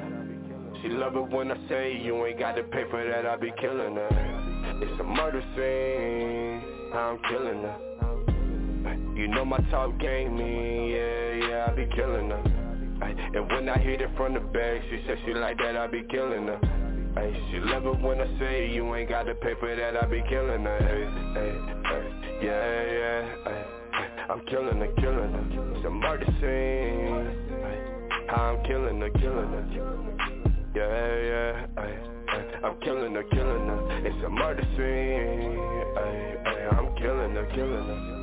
[0.82, 3.94] She love it when I say you ain't got the paper that I be killing
[3.94, 4.78] her.
[4.82, 6.94] It's a murder scene.
[6.94, 7.89] I'm killing her.
[9.20, 12.42] You know my talk game me, yeah, yeah, I be killing her.
[13.34, 16.02] And when I hit it from the back, she said she like that, I be
[16.10, 16.58] killing her.
[17.18, 20.22] Ay, she love it when I say you ain't got the paper that I be
[20.26, 20.78] killing her.
[20.80, 21.52] Ay, ay,
[21.84, 22.02] ay,
[22.42, 23.52] yeah, yeah.
[23.52, 23.64] Ay,
[24.30, 25.74] I'm killing her, killing her.
[25.76, 27.60] It's a murder scene.
[28.26, 29.64] Ay, I'm killing her, killing her.
[30.74, 31.66] Yeah, yeah.
[31.76, 31.92] Ay,
[32.64, 34.06] I'm killing her, killing her.
[34.06, 35.60] It's a murder scene.
[35.98, 38.19] Ay, ay, I'm killing her, killing her.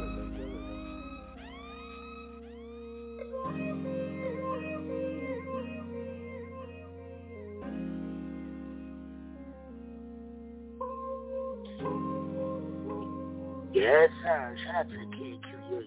[13.77, 14.57] Yes, sir.
[14.65, 15.83] Shout out to the kid QDH.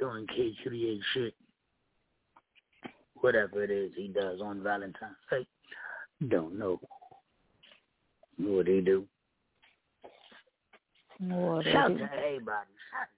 [0.00, 1.34] Doing kid QDH shit.
[3.20, 5.46] Whatever it is he does on Valentine's Day.
[6.28, 6.80] Don't know
[8.36, 9.06] what he do.
[11.20, 12.70] What Shout out to everybody.
[12.90, 13.08] Shout,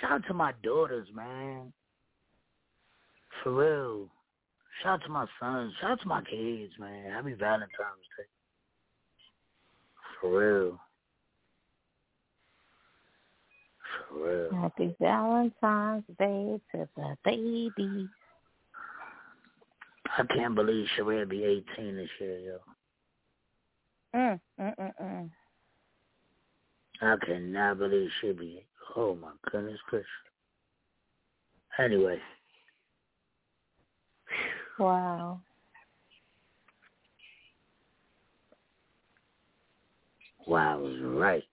[0.00, 1.74] shout out to my daughters, man.
[3.42, 4.08] For real.
[4.82, 5.74] Shout out to my sons.
[5.82, 7.12] Shout out to my kids, man.
[7.12, 8.24] Happy Valentine's Day.
[10.20, 10.80] For real.
[14.12, 14.50] Real.
[14.52, 18.08] Happy Valentine's Day to the baby.
[20.18, 21.44] I can't believe Sheree be
[21.76, 22.58] 18 this year, yo.
[24.14, 25.30] Mm, mm, mm, mm.
[27.02, 28.64] I cannot believe she be.
[28.96, 30.06] Oh my goodness gracious.
[31.78, 32.18] Anyway.
[34.78, 35.40] Wow.
[40.46, 41.44] Wow was right.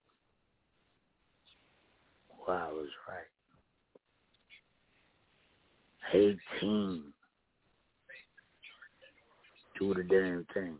[2.48, 3.28] Wow was right.
[6.14, 7.04] 18.
[9.78, 10.78] Do the damn thing.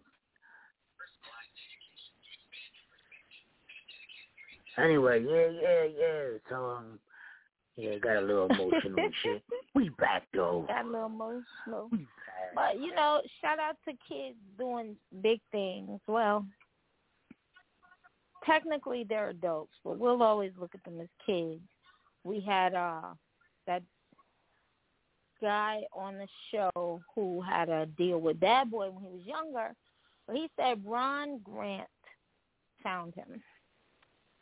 [4.78, 6.38] Anyway, yeah, yeah, yeah.
[6.50, 7.00] So um
[7.76, 9.44] yeah, got a little emotional shit.
[9.76, 10.66] We back though.
[10.68, 11.90] Got a little emotional.
[12.56, 16.00] But you know, shout out to kids doing big things.
[16.08, 16.46] Well,
[18.48, 21.62] technically they're adults, but we'll always look at them as kids.
[22.24, 23.14] We had uh
[23.68, 23.84] that
[25.42, 29.74] guy on the show who had a deal with Bad Boy when he was younger.
[30.26, 31.88] But he said Ron Grant
[32.84, 33.42] found him.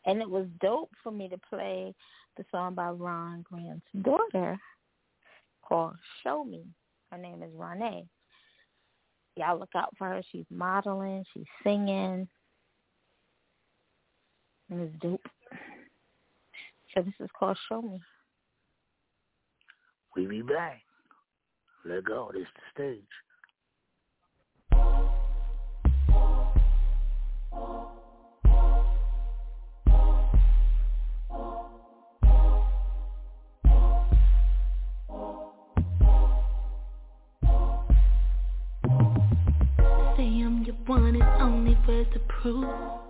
[0.06, 1.94] And it was dope for me to play
[2.38, 4.58] the song by Ron Grant's daughter
[5.64, 6.64] called Show Me.
[7.12, 8.06] Her name is Renee.
[9.36, 10.22] Y'all look out for her.
[10.32, 11.24] She's modeling.
[11.34, 12.28] She's singing.
[14.70, 15.22] And it's dope.
[16.94, 18.02] So this is called Show Me.
[20.16, 20.82] We be back.
[21.86, 22.32] Let go.
[22.34, 23.04] This the stage.
[40.16, 43.05] Say I'm your one and only, where's the proof?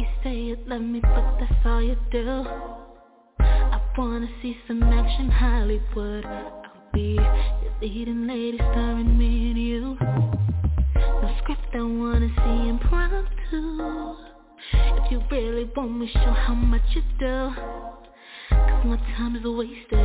[0.00, 2.46] You say you love me, but that's all you do.
[3.38, 6.24] I wanna see some action, Hollywood.
[6.24, 9.98] I'll be your leading lady, starring me and you.
[10.00, 14.16] No script, I wanna see impromptu.
[14.72, 17.50] If you really want me, show how much you do.
[18.48, 19.98] Cause my time is wasted.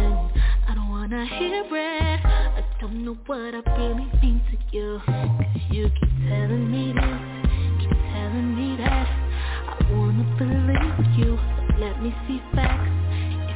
[0.67, 2.25] I don't wanna hear it.
[2.25, 4.99] I don't know what I really mean to you.
[5.05, 7.34] Cause you keep telling me this,
[9.95, 11.39] wanna believe you,
[11.79, 12.91] let me see facts.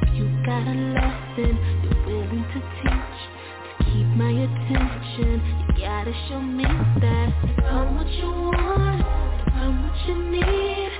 [0.01, 3.19] If you got a lesson you're willing to teach,
[3.79, 5.41] to keep my attention,
[5.75, 6.65] you gotta show me
[7.01, 7.29] that.
[7.43, 9.01] If I'm what you want,
[9.47, 10.91] if I'm what you need,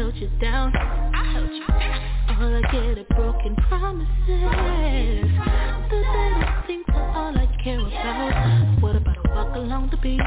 [0.00, 0.74] held you down?
[0.74, 2.40] I held you down.
[2.40, 4.08] All I get are broken promises.
[5.90, 8.80] The little things are all I care about.
[8.80, 10.18] What about a walk along the beach?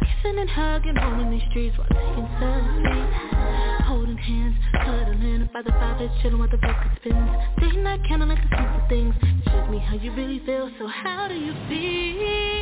[0.00, 3.82] Kissing and hugging, roaming these streets while taking selfies.
[3.84, 7.30] Holding hands, cuddling by the fire, chilling while the record spins.
[7.60, 9.14] Day night, counting like the simple things.
[9.44, 10.70] Shows me how you really feel.
[10.78, 12.57] So how do you feel?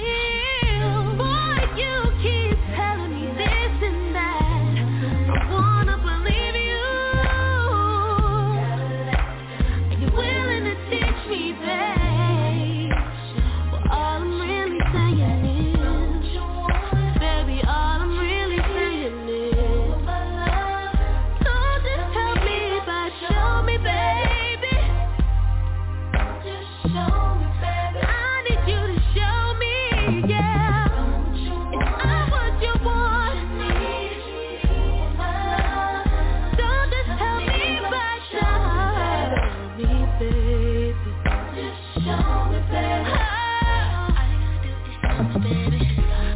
[45.39, 45.79] baby.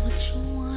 [0.02, 0.69] What you want?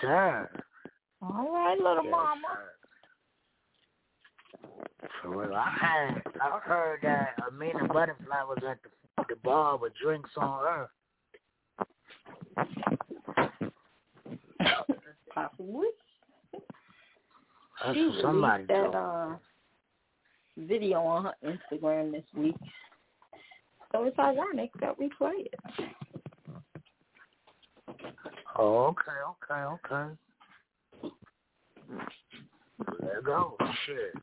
[0.00, 0.50] sir.
[1.22, 2.42] All right, little yes, mama.
[5.22, 5.36] Sir.
[5.36, 10.30] Well, I had I heard that Amina Buddafly was at the, the bar with drinks
[10.36, 10.88] on her.
[15.34, 15.88] Possibly.
[17.84, 19.36] That's she somebody that uh,
[20.56, 22.56] video on her Instagram this week,
[23.92, 25.60] so it's ironic that we play it.
[28.60, 31.12] Oh, okay, okay, okay.
[33.00, 33.52] There goes.
[33.86, 34.14] Shit.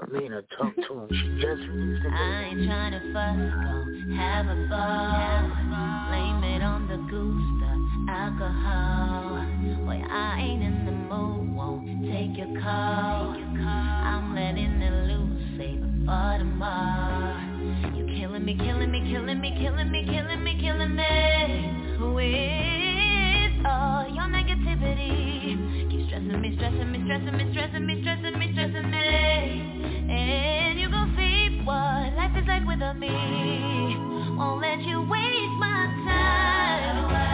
[0.00, 1.08] Alina, talk to him.
[1.10, 5.50] She just released the I ain't trying to fuss, go have a ball.
[6.08, 9.44] Blame it on the goose, the alcohol.
[9.84, 13.34] Boy, I ain't in the mood, won't take your call.
[13.68, 17.36] I'm letting it loose, save it for tomorrow.
[17.94, 22.14] You killing me, killing me, killing me, killing me, killing me, killing me.
[22.14, 22.77] With
[23.64, 28.90] all your negativity Keep stressing me, stressing me, stressing me, stressing me, stressing me, stressing
[28.90, 30.08] me.
[30.10, 33.08] And you gon' see what life is like without me.
[34.36, 37.27] Won't let you waste my time.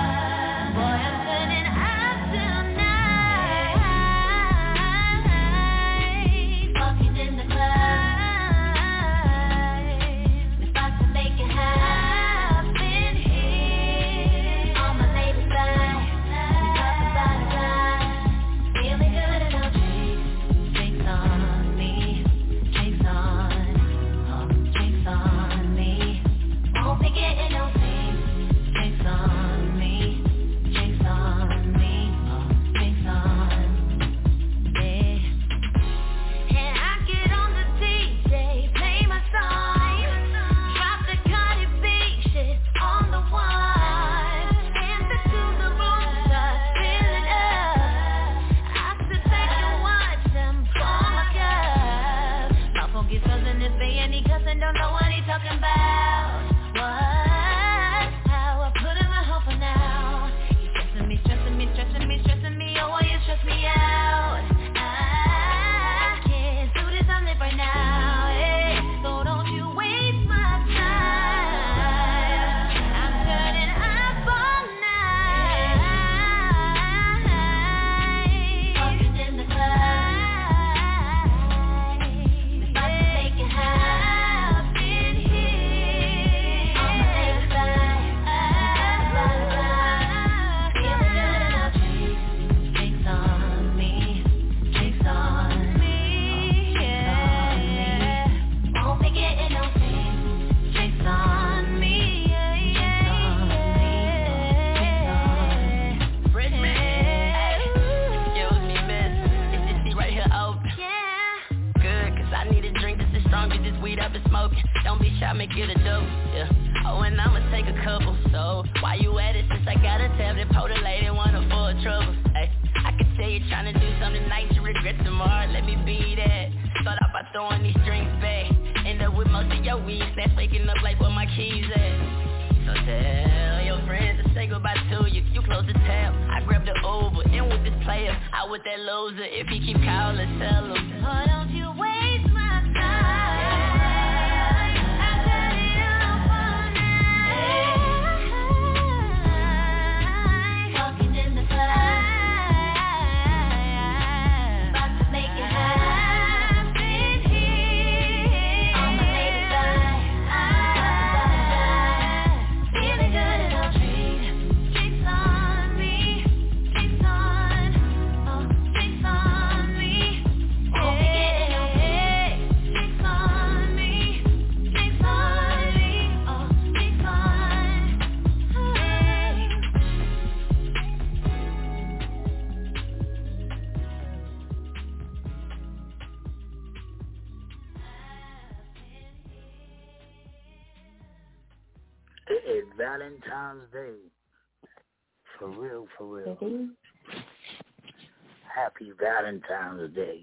[199.04, 200.18] Valentine's Day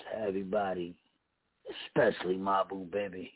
[0.00, 0.94] to everybody,
[1.86, 3.30] especially my boo baby.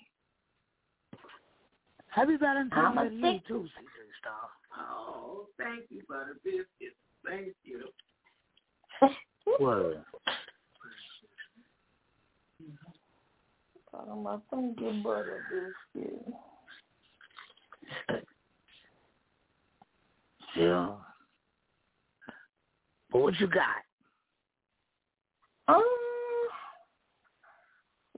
[2.08, 4.48] Happy Valentine's Day to you too, Caesar Star.
[4.78, 6.64] Oh, thank you for the.
[7.28, 7.82] Thank you.
[9.60, 10.02] Word.
[13.92, 16.24] Oh, my finger butter biscuit.
[20.56, 20.94] Yeah.
[23.12, 23.82] But what you got?
[25.68, 25.82] Um,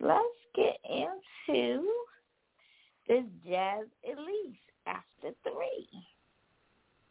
[0.01, 0.24] let's
[0.55, 1.90] get into
[3.09, 5.88] this Jazz Elise after three.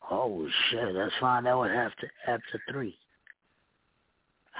[0.10, 1.44] Oh shit, that's fine.
[1.44, 2.98] That would have to after three,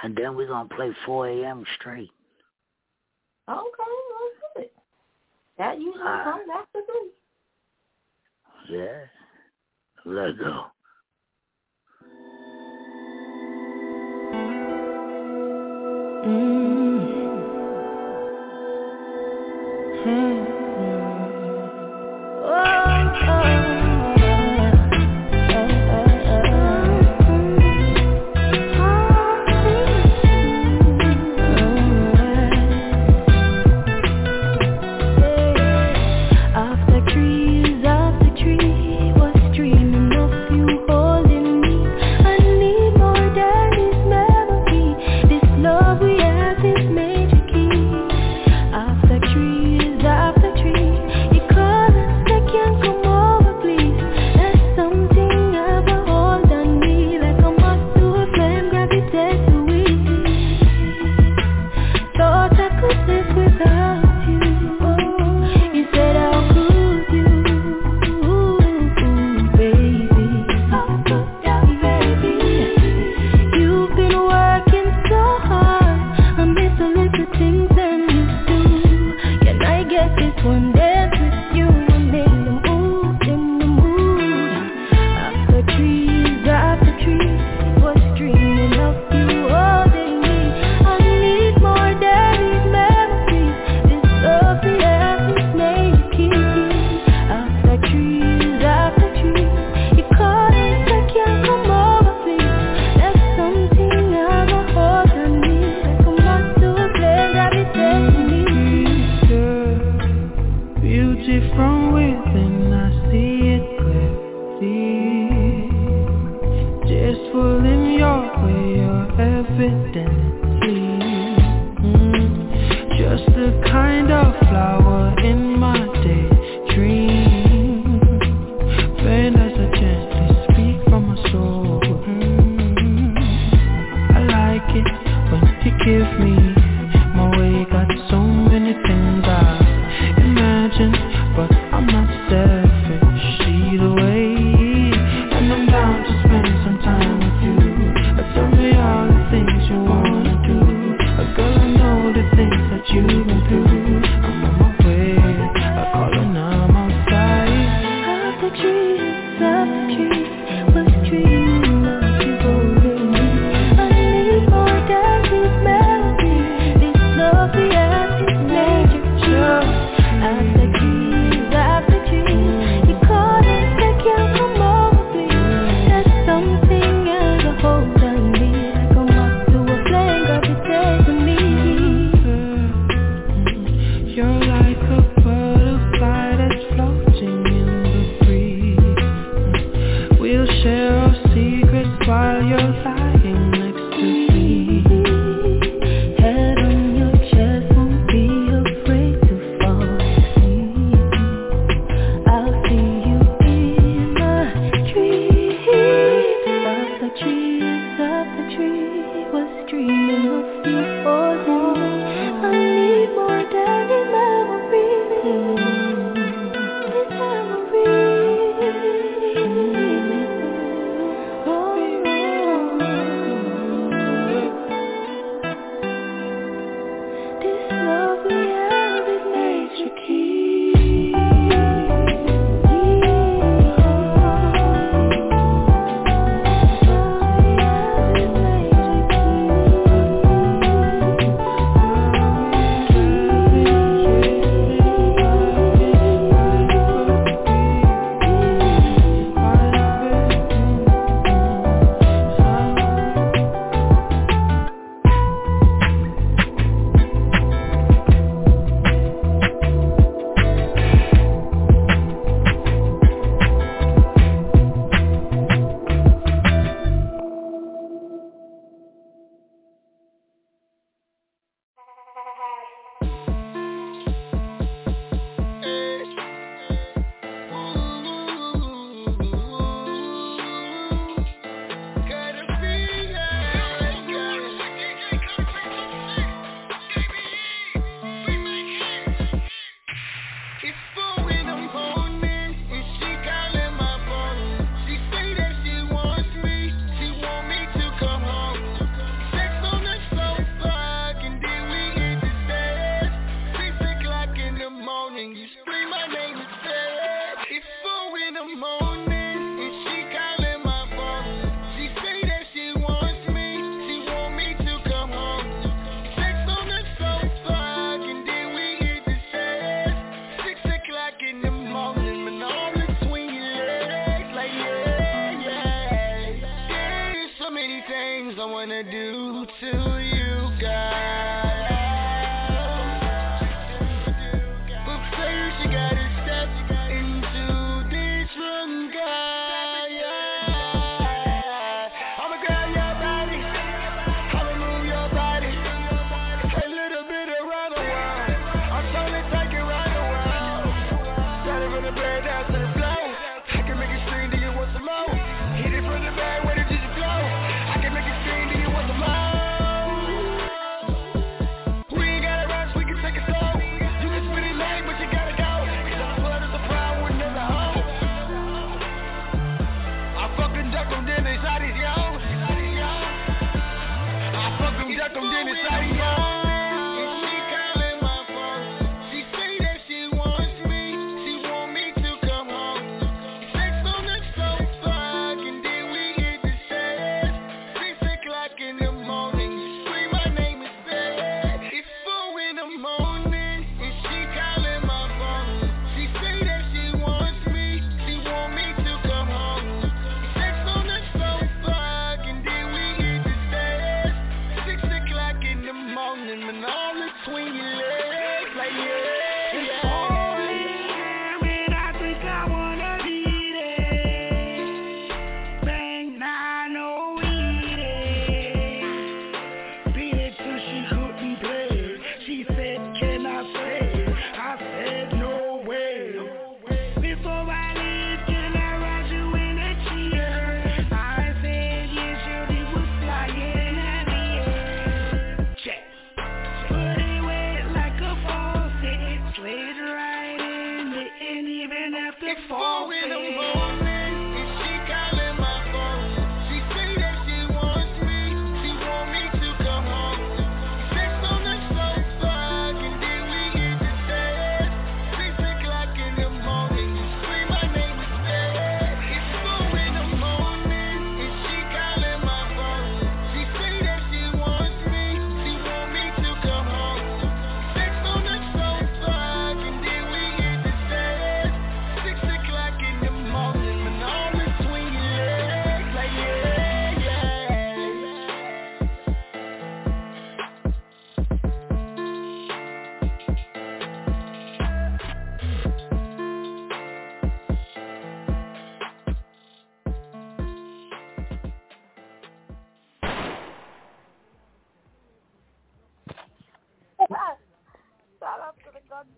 [0.02, 1.64] and then we're gonna play four a.m.
[1.78, 2.10] straight.
[3.48, 4.70] Okay, that's good.
[5.58, 7.10] That usually uh, comes after three.
[8.78, 9.00] Yeah,
[10.06, 10.66] let's go.
[16.24, 16.53] Mm.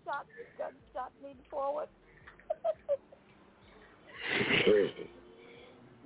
[0.06, 1.88] To the gunshot, gunshot lean forward.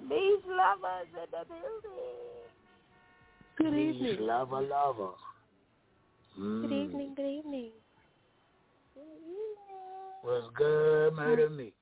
[0.08, 2.48] These lovers in the building.
[3.58, 4.16] Good Please, evening.
[4.26, 5.10] Lover, lover.
[6.38, 6.62] Mm.
[6.62, 7.12] Good evening.
[7.14, 7.70] Good evening.
[10.22, 11.72] What's good, murder me?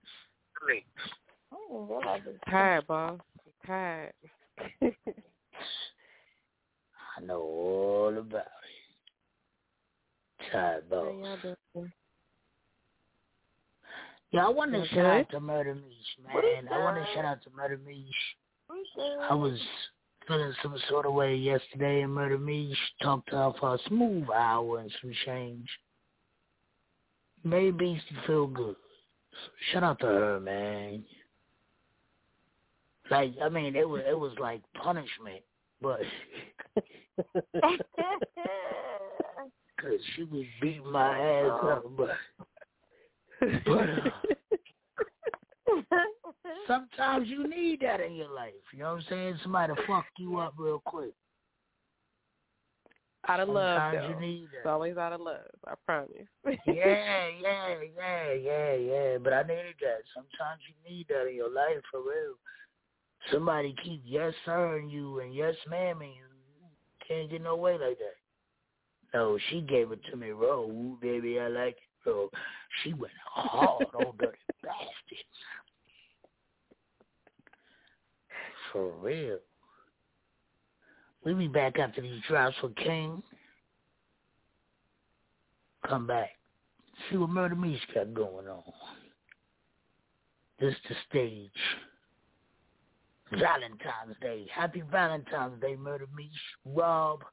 [0.55, 0.85] Great.
[1.53, 2.35] Oh, what I do?
[2.51, 3.19] Tired, boss.
[3.67, 4.13] Tired.
[4.83, 4.93] I
[7.25, 8.47] know all about it.
[10.53, 11.57] Tired boss.
[14.31, 16.69] Yeah, I want to You shout out to Murder Meesh, man.
[16.71, 18.05] I want to shout out to Murder Meesh.
[19.31, 19.59] I was
[20.27, 24.29] feeling some sort of way yesterday, and Murder Meesh talked to her for a smooth
[24.35, 25.67] hour and some change.
[27.43, 28.77] Made Beastie feel good.
[29.73, 31.05] Shout out to her, man.
[33.11, 35.43] Like, I mean, it was it was like punishment,
[35.81, 36.01] but
[39.79, 42.11] because she was beating my ass up, but
[43.41, 44.11] but uh,
[46.67, 48.53] sometimes you need that in your life.
[48.73, 49.39] You know what I'm saying?
[49.43, 51.13] Somebody to fuck you up real quick.
[53.27, 54.21] Out of love, Sometimes though.
[54.21, 55.41] you need It's always out of love.
[55.67, 56.11] I promise.
[56.67, 59.19] yeah, yeah, yeah, yeah, yeah.
[59.19, 60.01] But I needed that.
[60.15, 62.37] Sometimes you need that in your life for real.
[63.33, 66.25] Somebody keep yes sirring you and yes ma'aming you.
[67.07, 68.17] Can't get no way like that.
[69.13, 70.61] No, she gave it to me raw.
[70.61, 72.27] Ooh, baby, I like it raw.
[72.83, 75.25] She went hard on dirty bastard.
[78.73, 79.39] For real.
[81.25, 83.23] We'll be back after these drops for King.
[85.87, 86.31] Come back.
[87.11, 88.63] See what Murder Meesh got going on.
[90.61, 91.51] This the stage.
[93.31, 94.47] Valentine's Day.
[94.53, 96.75] Happy Valentine's Day, Murder Meesh.
[96.77, 97.25] Rob,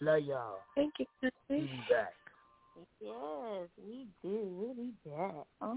[0.00, 0.58] love y'all.
[0.74, 1.06] Thank you.
[1.48, 2.14] Be back.
[3.00, 4.74] Yes, we do.
[4.76, 5.46] Be back.
[5.60, 5.74] Huh?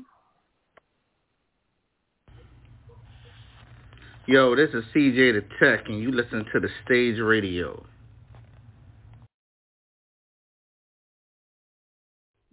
[4.25, 7.85] Yo, this is CJ the Tech, and you listen to the Stage Radio.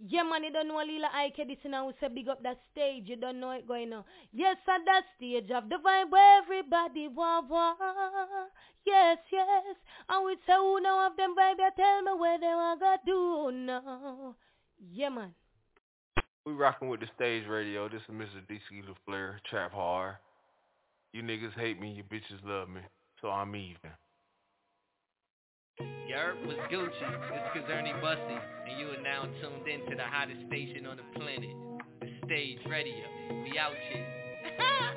[0.07, 1.85] Yeah, man, you don't know Lila Ike this now.
[1.87, 3.03] We say big up that stage.
[3.05, 4.03] You don't know it going on.
[4.33, 7.75] Yes, at that stage of the vibe where everybody wah wah.
[8.83, 9.75] Yes, yes.
[10.09, 12.97] And we say who know of them vibe, you tell me where they want to
[13.05, 14.35] do now.
[14.91, 15.35] Yeah, man.
[16.47, 17.87] We rocking with the stage radio.
[17.87, 18.41] This is Mr.
[18.49, 20.15] DC LaFleur, Trap Hard.
[21.13, 22.81] You niggas hate me, you bitches love me.
[23.21, 23.91] So I'm even.
[25.79, 28.37] Yerp was Gucci, it's Kazerny Bussy,
[28.69, 31.55] and you are now tuned in to the hottest station on the planet,
[32.01, 33.05] the Stage Radio.
[33.43, 34.87] We out here.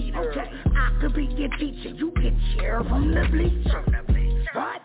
[0.00, 0.44] leader.
[0.76, 1.90] I could be your teacher.
[1.90, 4.46] You can cheer from the bleachers.
[4.52, 4.82] What?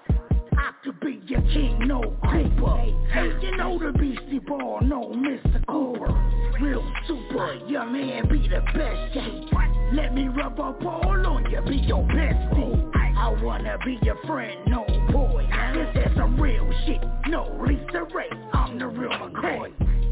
[0.58, 2.78] I could be your king, no Cooper.
[3.12, 5.66] Hey, you know the Beastie Ball, no Mr.
[5.68, 6.62] Cooper.
[6.62, 9.16] Real super, your man be the best.
[9.16, 9.92] Yeah.
[9.94, 12.92] Let me rub up all on you, be your bestie.
[13.18, 15.48] I wanna be your friend, no boy.
[15.74, 18.30] This is some real shit, no Lisa Raye.
[18.54, 19.72] I'm the real McCoy.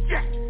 [0.09, 0.42] Yeah.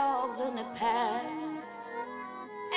[0.00, 1.24] Dogs in the pack.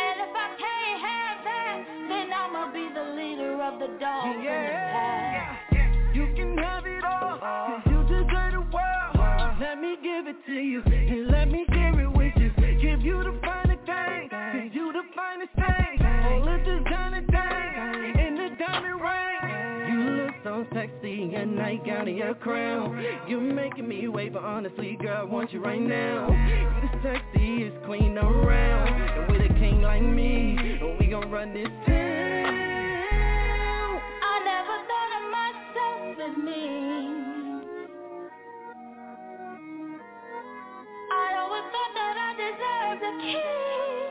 [0.04, 1.78] And if I can't have that,
[2.10, 5.72] then I'ma be the leader of the dogs in the pack.
[6.14, 9.56] You can have it all, cause you deserve the world.
[9.62, 10.82] Let me give it to you,
[21.24, 23.04] sexy, your nightgown and your crown.
[23.28, 26.28] You're making me wait, but honestly, girl, I want you right now.
[26.30, 30.58] You the sexiest queen around, and with a king like me,
[31.00, 31.94] we gon' run this town.
[34.22, 36.62] I never thought of myself as me.
[41.12, 44.03] I always thought that I deserved a king.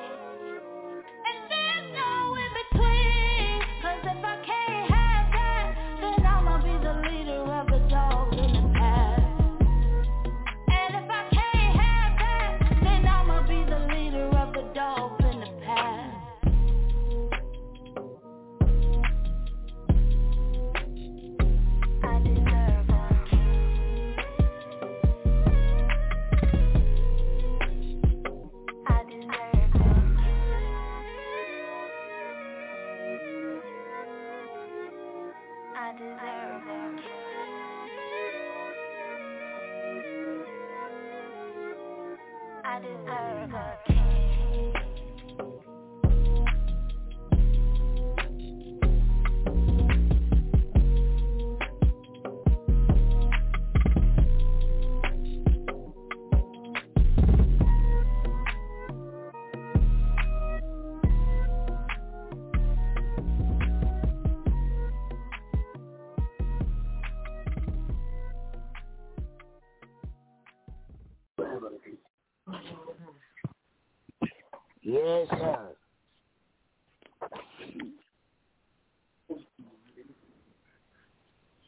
[75.03, 75.69] Yes, sir.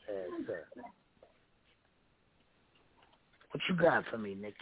[0.09, 0.65] Yes, sir.
[3.51, 4.55] What you got for me, Nick?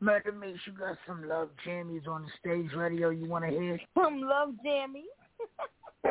[0.00, 3.78] Murder Mix, you got some love jammies on the stage radio you want to hear?
[4.02, 5.04] Some love jammies.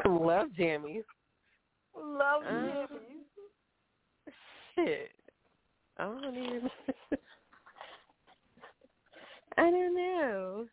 [0.05, 1.03] Love jammies.
[1.97, 2.85] Love Uh.
[4.75, 5.11] Shit.
[5.97, 6.69] I don't even.
[9.57, 10.65] I don't know.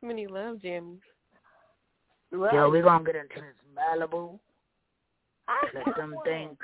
[0.00, 1.00] How many love jammies?
[2.32, 4.38] Yo, we gonna get into this Malibu.
[5.48, 6.24] I Let them one.
[6.24, 6.58] think.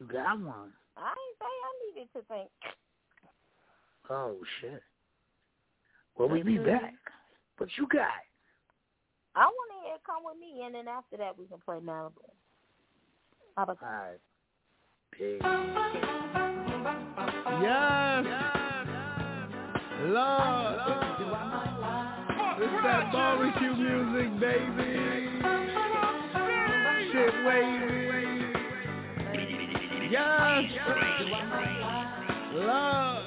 [0.00, 0.72] You got one.
[0.96, 2.50] I ain't say I needed to think.
[4.08, 4.82] Oh shit.
[6.16, 6.66] Well, we be mm-hmm.
[6.66, 6.94] back.
[7.58, 8.08] What you got?
[9.34, 12.12] I want to hear "Come with Me," and then after that we can play Malibu.
[13.56, 14.20] How about All right.
[15.12, 15.40] Peace.
[17.62, 18.53] Yes.
[20.04, 20.76] Lord.
[22.60, 25.40] It's that barbecue music, baby.
[27.10, 28.04] Shit wavy.
[30.10, 30.64] Yes.
[32.54, 33.24] Lord.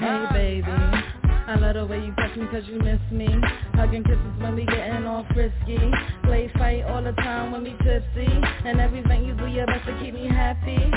[0.00, 3.28] Hey baby, I love the way you touch me cause you miss me
[3.74, 5.78] Hugging kisses when we getting all frisky
[6.24, 8.28] Play fight all the time when we tipsy
[8.64, 10.90] And everything you do your best to keep me happy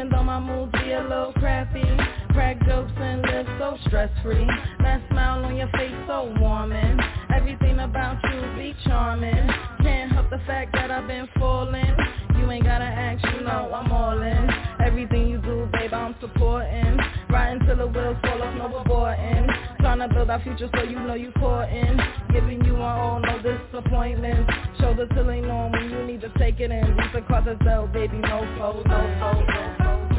[0.00, 1.84] Even though my moods be a little crappy
[2.30, 4.46] Crack jokes and live so stress free
[4.78, 6.98] That smile on your face so warming
[7.36, 9.46] Everything about you be charming.
[9.82, 11.94] Can't help the fact that I've been falling
[12.40, 14.50] You ain't gotta ask, you know I'm all in.
[14.82, 16.96] Everything you do, babe, I'm supporting.
[17.28, 19.46] Riding till the wheels fall off, no aborting
[19.80, 21.98] Trying to build our future so you know you courting.
[22.32, 26.60] Giving you my all, no disappointments Shoulder to lean on when you need to take
[26.60, 26.96] it in.
[26.96, 30.09] To sell, baby, no fold, no fold, no fold.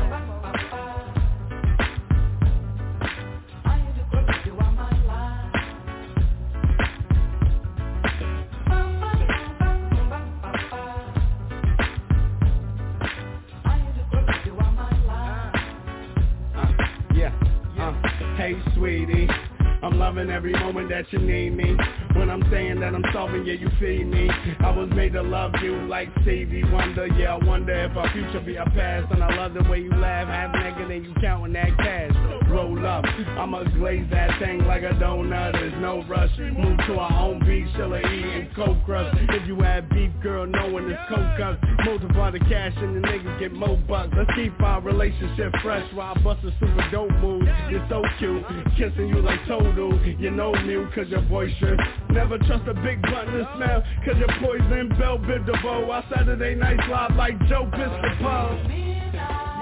[18.76, 19.51] Sweetie.
[19.84, 21.76] I'm loving every moment that you need me.
[22.16, 24.30] When I'm saying that I'm solving, yeah, you feed me.
[24.60, 27.08] I was made to love you like Stevie Wonder.
[27.08, 29.12] Yeah, I wonder if our future be our past.
[29.12, 32.12] And I love the way you laugh, half naked, and you counting that cash.
[32.48, 35.54] Roll up, I'ma glaze that thing like a donut.
[35.54, 36.30] There's no rush.
[36.38, 39.16] Move to our own beat, She'll eating coke crush.
[39.30, 41.64] If you had beef, girl, knowing it's coke cuts.
[41.86, 44.14] Multiply the cash and the niggas get more bucks.
[44.16, 47.44] Let's keep our relationship fresh while I bust a super dope move.
[47.70, 48.44] You're so cute,
[48.78, 49.40] kissing you like
[49.76, 50.00] total.
[50.20, 51.80] You know me, cause you're boisterous.
[52.10, 54.90] Never trust a big button to smell, cause you're poison.
[55.00, 55.90] Bell bit the bow.
[55.90, 58.58] Our Saturday nights live like Joe Piscopo.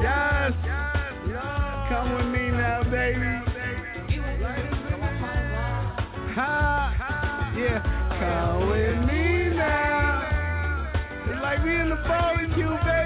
[0.01, 0.53] Yes.
[1.89, 3.45] Come with me now, baby.
[6.35, 7.53] Ha.
[7.57, 7.81] Yeah.
[8.19, 10.25] Come with me now.
[11.41, 12.98] Like we in the barbecue, baby.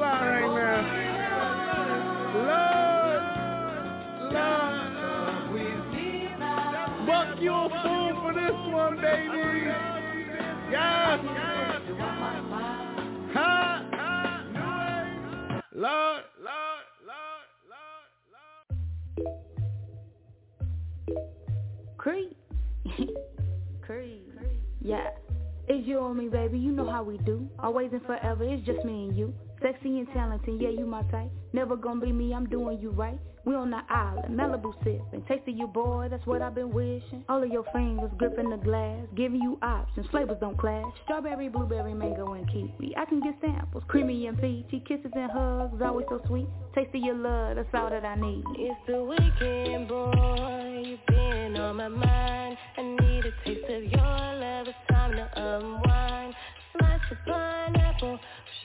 [0.00, 0.80] Fly right now.
[2.48, 3.22] Lord,
[4.32, 4.80] Lord.
[7.06, 9.44] Buck you a fool for this one, baby.
[10.70, 11.20] Yes.
[13.34, 13.56] Ha.
[15.74, 17.44] Lord, Lord, Lord,
[21.98, 22.36] Creed.
[23.82, 24.22] Creed.
[24.82, 25.10] Yeah.
[25.68, 26.58] It's you and me, baby.
[26.58, 27.46] You know how we do.
[27.58, 28.44] Always and forever.
[28.44, 29.34] It's just me and you.
[29.62, 30.60] Sexy and talented.
[30.60, 31.30] Yeah, you my type.
[31.52, 32.32] Never gonna be me.
[32.32, 33.18] I'm doing you right.
[33.44, 35.24] We on the island, Malibu sipping.
[35.26, 36.08] Tasting you, boy.
[36.10, 37.24] That's what I've been wishing.
[37.28, 40.06] All of your fingers gripping the glass, giving you options.
[40.10, 40.84] Flavors don't clash.
[41.04, 42.94] Strawberry, blueberry, mango, and kiwi.
[42.96, 43.82] I can get samples.
[43.88, 44.82] Creamy and peachy.
[44.86, 45.80] Kisses and hugs.
[45.82, 46.48] Always so sweet.
[46.74, 47.56] Tasting your love.
[47.56, 48.44] That's all that I need.
[48.56, 50.82] It's the weekend, boy.
[50.84, 52.56] You've been on my mind.
[52.76, 54.68] I need a taste of your love.
[54.68, 56.34] It's time to unwind.
[56.78, 58.18] Slice the pineapple,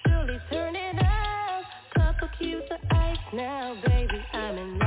[0.07, 1.63] surely turn it up.
[1.95, 4.21] Couple cubes of ice now, baby.
[4.33, 4.84] I'm in love.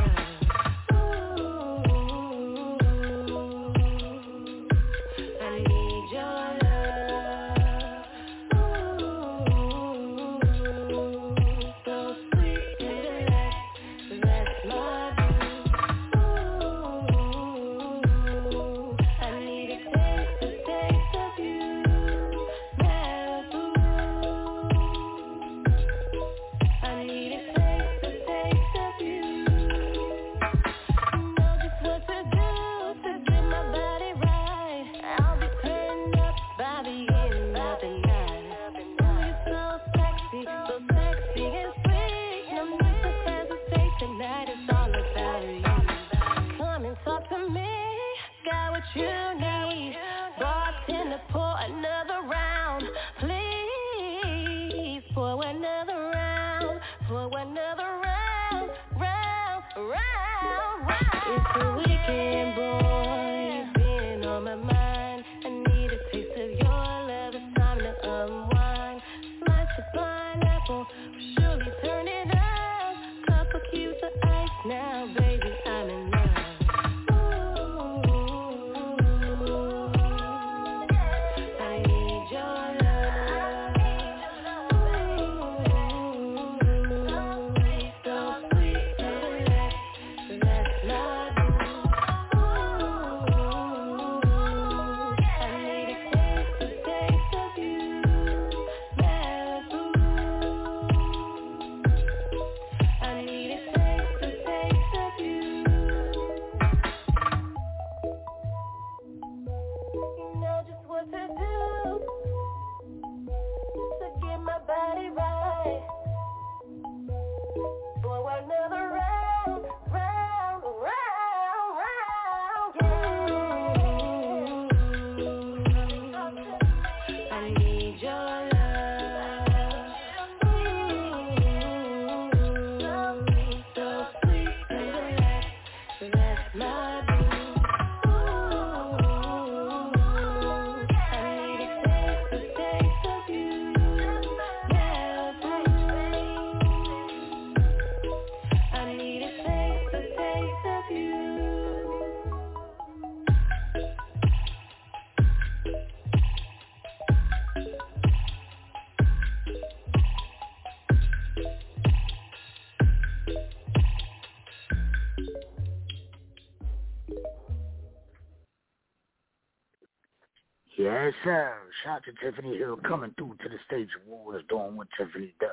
[171.08, 171.54] Yes, sir.
[171.84, 175.48] Shout to Tiffany Hill coming through to the stage awards doing what Tiffany does.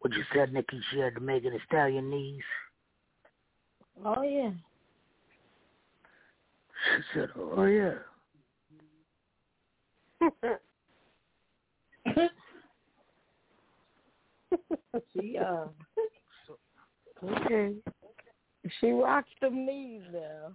[0.00, 2.42] What you said, Nikki, she had the Megan Thee Stallion knees?
[4.04, 4.50] Oh yeah.
[6.84, 7.94] She said, oh yeah.
[15.14, 15.68] she uh
[17.24, 17.74] okay.
[18.80, 20.52] She rocks them knees now.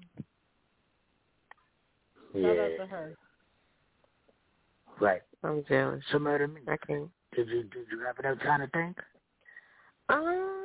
[2.33, 2.77] Shout out Yeah.
[2.77, 3.15] to her.
[4.99, 5.21] Right.
[5.43, 6.03] I'm jealous.
[6.11, 6.61] So murder me.
[6.67, 7.09] I can't.
[7.35, 8.97] Did you did you have enough time to think?
[10.09, 10.57] Um,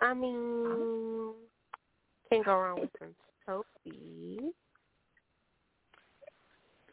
[0.00, 1.34] I mean,
[2.30, 3.14] can't go wrong with some
[3.46, 4.52] Sophie.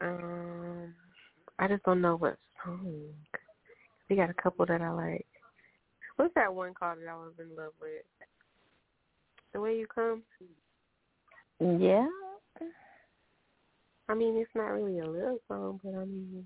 [0.00, 0.94] Um,
[1.58, 3.08] I just don't know what song.
[4.08, 5.26] We got a couple that I like.
[6.16, 8.04] What's that one called that I was in love with?
[9.52, 10.22] The Way You Come?
[11.60, 12.06] Yeah.
[14.10, 16.44] I mean, it's not really a love song, but I mean,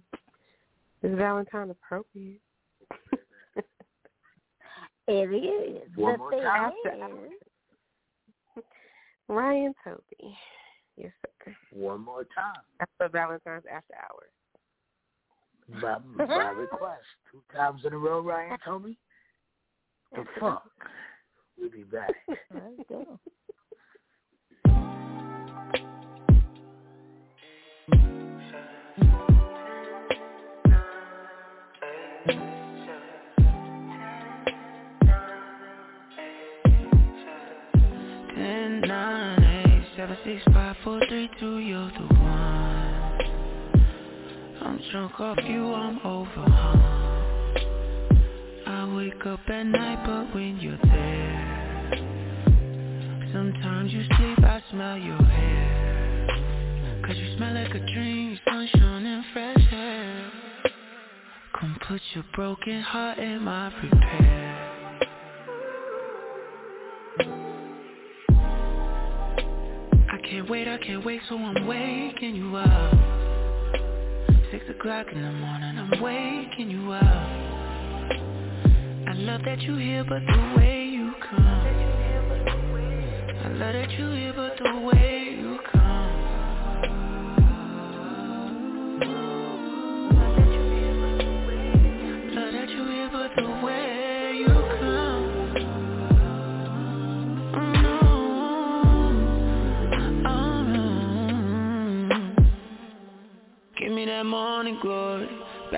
[1.03, 2.41] it's Valentine appropriate.
[5.07, 5.97] It is.
[5.97, 6.73] One the more thing time.
[8.57, 8.65] is,
[9.29, 10.35] Ryan Toby.
[10.97, 11.13] Yes,
[11.45, 11.55] sir.
[11.73, 12.63] One more time.
[12.79, 14.31] That's the Valentine's After Hours.
[15.83, 17.03] By, by request.
[17.31, 18.97] Two times in a row, Ryan told me.
[20.13, 20.71] The fuck?
[21.59, 22.15] We'll be back.
[40.25, 43.21] Six, five, four, three, two, you're the one.
[44.63, 46.45] I'm drunk off you, I'm over.
[48.67, 51.91] I wake up at night, but when you're there,
[53.33, 57.03] sometimes you sleep, I smell your hair.
[57.07, 60.33] Cause you smell like a dream, sunshine and fresh air.
[61.61, 64.54] Come put your broken heart in my repair.
[70.45, 72.95] Can't wait, I can't wait, so I'm waking you up.
[74.51, 77.03] Six o'clock in the morning, I'm waking you up.
[79.09, 81.47] I love that you're here, but the way you come.
[83.43, 85.34] I love that you here, but the way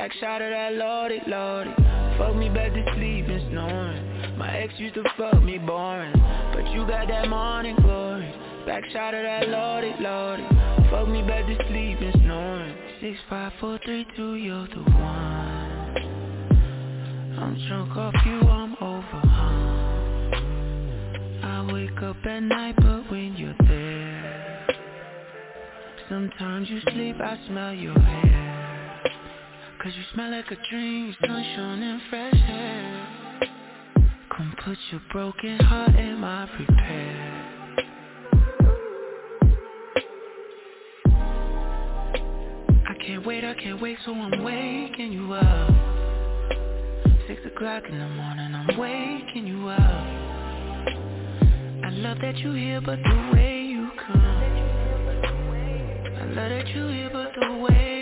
[0.07, 1.75] Back shot of that lordy, lordy.
[2.17, 4.39] Fuck me back to sleep and snoring.
[4.39, 6.13] My ex used to fuck me boring.
[6.55, 8.33] But you got that morning glory.
[8.67, 10.45] Back shot of that lordy, lordy.
[10.93, 12.77] Fuck me back to sleep and snoring.
[13.01, 15.97] Six, five, four, three, two, you're the one.
[17.41, 19.23] I'm drunk off you, I'm over.
[21.43, 24.69] I wake up at night, but when you're there.
[26.09, 28.36] Sometimes you sleep, I smell your hair
[29.83, 33.09] Cause you smell like a dream, sunshine and fresh air.
[34.35, 37.43] Come put your broken heart in my repair.
[42.87, 45.71] I can't wait, I can't wait, so I'm waking you up.
[47.29, 49.81] Six o'clock in the morning, I'm waking you up.
[51.85, 54.21] I love that you here, but the way you come.
[56.19, 57.96] I love that you here, but the way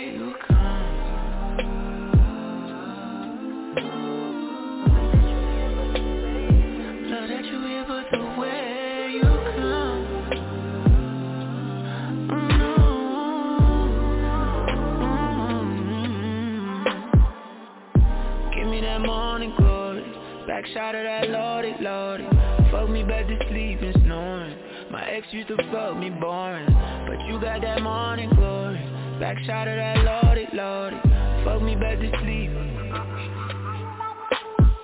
[20.55, 22.23] Back shot of that lordy, lordy.
[22.71, 24.57] Fuck me back to sleep and snoring.
[24.89, 26.65] My ex used to fuck me boring.
[27.05, 28.79] But you got that morning glory.
[29.19, 30.95] Back shot of that lordy, lordy.
[31.43, 32.51] Fuck me back to sleep.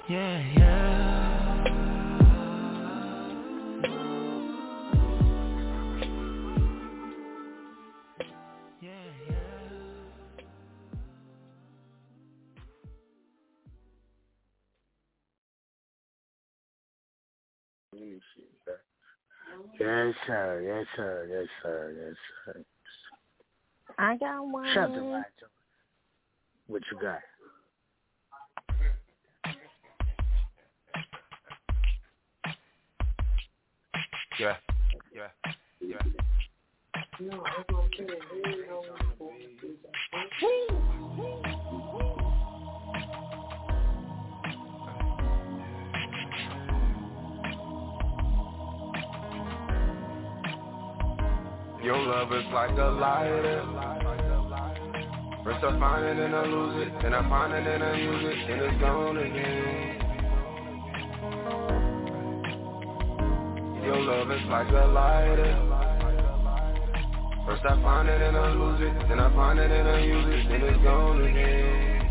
[0.09, 0.90] Yeah, yeah.
[19.81, 20.61] Yes, sir.
[20.65, 21.27] Yes, sir.
[21.29, 21.93] Yes, sir.
[21.97, 22.63] Yes, sir.
[23.97, 24.67] I got one.
[24.73, 25.25] Shut the mic.
[26.67, 27.19] What you got?
[34.39, 34.55] Yeah,
[35.13, 35.27] yeah,
[35.81, 35.97] yeah.
[51.83, 53.65] Your love is like a lighter.
[55.43, 58.23] First I find it and I lose it, then I find it and I use
[58.23, 59.97] it, and it's gone again.
[63.83, 65.57] Your love is like a lighter.
[67.47, 70.25] First I find it and I lose it, then I find it and I use
[70.27, 72.01] it, then it's gone again.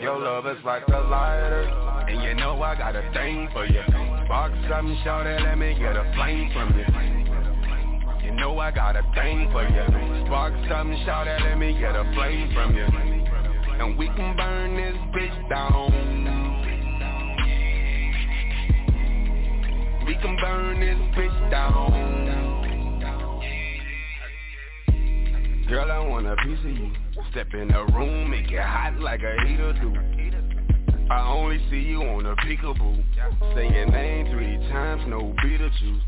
[0.00, 1.68] Your love is like a lighter,
[2.08, 4.09] and you know I got a thing for you.
[4.30, 6.84] Spark something, shout it, let me get a flame from you.
[8.24, 9.84] You know I got a thing for you.
[10.26, 12.84] Spark something, shout it, let me get a flame from you.
[12.84, 15.90] And we can burn this bitch down.
[20.06, 21.90] We can burn this bitch down.
[25.68, 26.92] Girl, I want a piece of you.
[27.32, 30.09] Step in the room, make it hot like a heater do.
[31.10, 33.02] I only see you on a peekaboo.
[33.56, 36.02] Say your name three times, no Beetlejuice.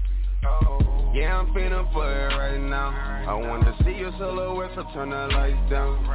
[1.12, 2.91] Yeah, I'm feeling for it right now.
[3.27, 6.07] I wanna see your silhouette, so turn the lights down.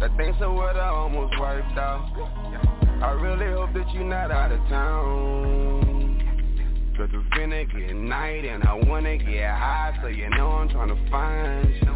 [0.00, 2.12] That thing so what I almost wiped out.
[3.02, 6.20] I really hope that you're not out of town.
[6.98, 11.10] Cause it's finna get night and I wanna get high, so you know I'm tryna
[11.10, 11.94] find you.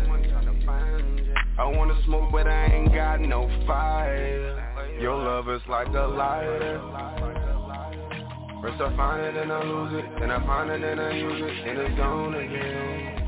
[1.59, 4.68] I wanna smoke but I ain't got no fire.
[5.01, 6.81] Your love is like a lighter.
[8.61, 11.41] First I find it and I lose it, then I find it and I use
[11.41, 13.19] it, and it's gone again.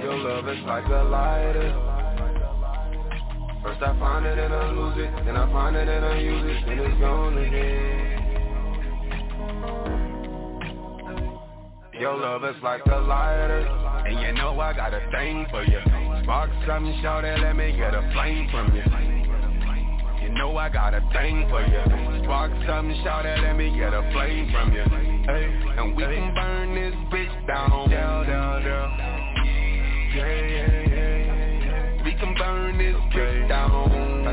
[0.00, 1.74] Your love is like a lighter.
[3.64, 6.44] First I find it and I lose it, then I find it and I use
[6.44, 8.18] it, and it's gone again.
[11.98, 13.66] Your love is like a lighter,
[14.06, 16.07] and you know I got a thing for you.
[16.28, 18.82] Spark something, shout it, let me get a flame from you.
[20.22, 22.22] You know I got a thing for you.
[22.24, 24.82] Spark something, shout it, let me get a flame from you.
[25.24, 25.48] Hey,
[25.78, 28.98] and we can burn this bitch down, down, down, down.
[30.14, 32.04] Yeah, yeah, yeah.
[32.04, 34.26] We can burn this bitch down.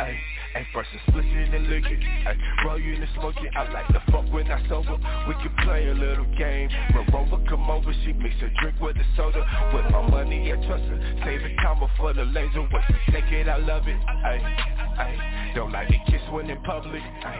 [0.00, 0.18] Ay,
[0.60, 1.98] ay, first it's it and lick it.
[2.26, 3.34] Ay, roll you in the smoke.
[3.56, 4.96] I like to fuck when I sober.
[5.28, 6.68] We can play a little game.
[6.94, 9.40] When Rover come over, she mix a drink with the soda.
[9.74, 10.98] With my money, I trust her.
[11.24, 12.62] Save a comma for the laser.
[12.62, 14.00] Wait, take it, I love it.
[14.06, 14.40] Ay,
[14.98, 17.02] ay, don't like to kiss when in public.
[17.02, 17.38] Ay,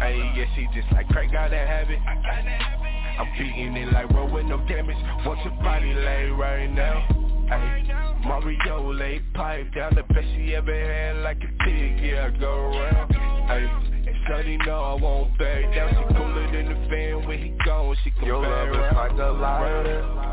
[0.00, 1.98] ay, yeah, she just like Craig, gotta have it.
[2.06, 4.96] Ay, I'm beating it like roll with no damage.
[5.26, 7.21] Want your body lay right now.
[7.50, 12.38] Ay, Mario lay pipe down the best she ever had like a pig, yeah, I
[12.38, 13.14] go around.
[13.50, 13.92] Ay,
[14.26, 15.90] Shorty know I won't back down.
[15.90, 17.96] She cooler than the fan when he gone.
[18.04, 20.32] She can Your love is like a lighter.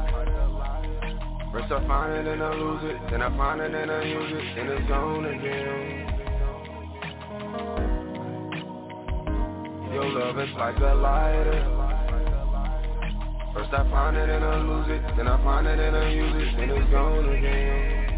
[1.52, 4.31] First I find it and I lose it, then I find it and I use
[4.31, 6.19] it, and it's gone again.
[9.91, 11.99] Your love is like a lighter.
[13.54, 16.34] First I find it and I lose it, then I find it and I use
[16.36, 18.10] it, then it's gone again.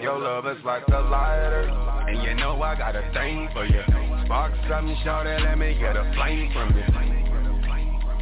[0.00, 1.68] Your love is like a lighter,
[2.08, 3.82] and you know I got a thing for you.
[4.24, 6.84] Spark something, shout it, let me get a flame from you.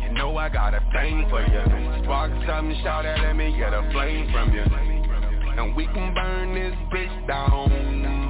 [0.02, 2.02] You know I got a thing for you.
[2.02, 4.62] Spark something, shout it, let me get a flame from you.
[4.62, 8.27] And we can burn this bitch down.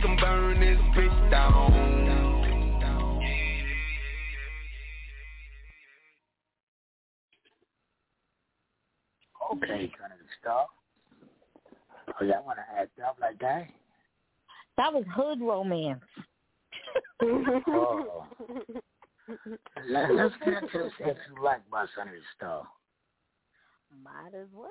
[0.00, 1.72] We can burn this bitch down.
[9.52, 10.68] Okay, kind of stuff.
[12.08, 13.66] Oh, y'all want to act up like that?
[14.78, 16.00] That was hood romance.
[17.22, 18.24] Oh.
[19.86, 22.64] Let, let's get into this if you like my Sunday stuff.
[24.02, 24.70] Might as well.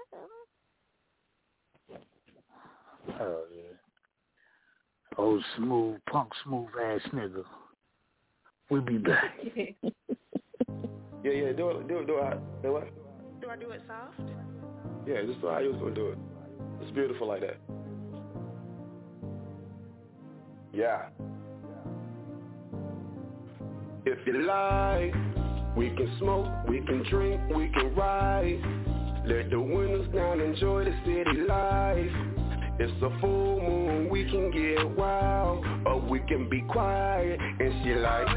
[3.19, 3.88] Oh, yeah.
[5.17, 7.43] Old smooth, punk smooth ass nigga.
[8.69, 9.35] We'll be back.
[11.21, 12.39] Yeah, yeah, do it, do it, do it.
[12.63, 12.87] Do what?
[13.41, 14.29] Do I do it soft?
[15.05, 16.17] Yeah, just how you was gonna do it.
[16.81, 17.57] It's beautiful like that.
[20.73, 21.09] Yeah.
[24.05, 25.13] If you like,
[25.75, 28.61] we can smoke, we can drink, we can ride.
[29.25, 32.38] Let the windows down, enjoy the city life.
[32.81, 37.37] It's a full moon, we can get wild, or we can be quiet.
[37.59, 38.27] And she like.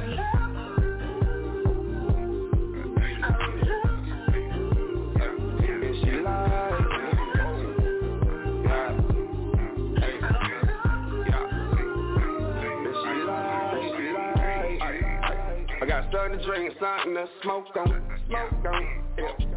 [15.70, 19.02] Starting to start to drink something to smoke on, smoke on.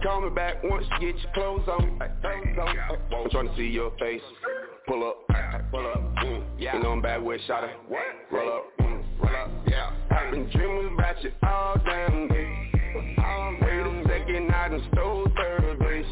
[0.03, 1.99] Call me back once you get your clothes on.
[2.01, 4.21] I'm trying to see your face.
[4.87, 5.27] Pull up,
[5.71, 6.15] pull up.
[6.17, 6.43] Mm.
[6.59, 6.77] Yeah.
[6.77, 7.71] You know I'm bad with shot it.
[8.31, 9.03] Roll up, mm.
[9.19, 9.49] roll up.
[9.67, 9.91] Yeah.
[10.11, 12.71] I've been dreaming about you all damn day.
[12.95, 16.05] Wait a second, I done stole third base.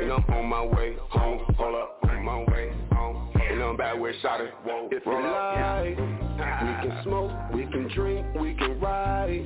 [0.00, 1.40] You know I'm on my way home.
[1.56, 3.30] Hold up, on my way home.
[3.50, 4.54] You know I'm bad with shot it.
[4.92, 5.98] If you like.
[6.38, 6.44] We
[6.88, 9.44] can smoke, we can drink, we can ride.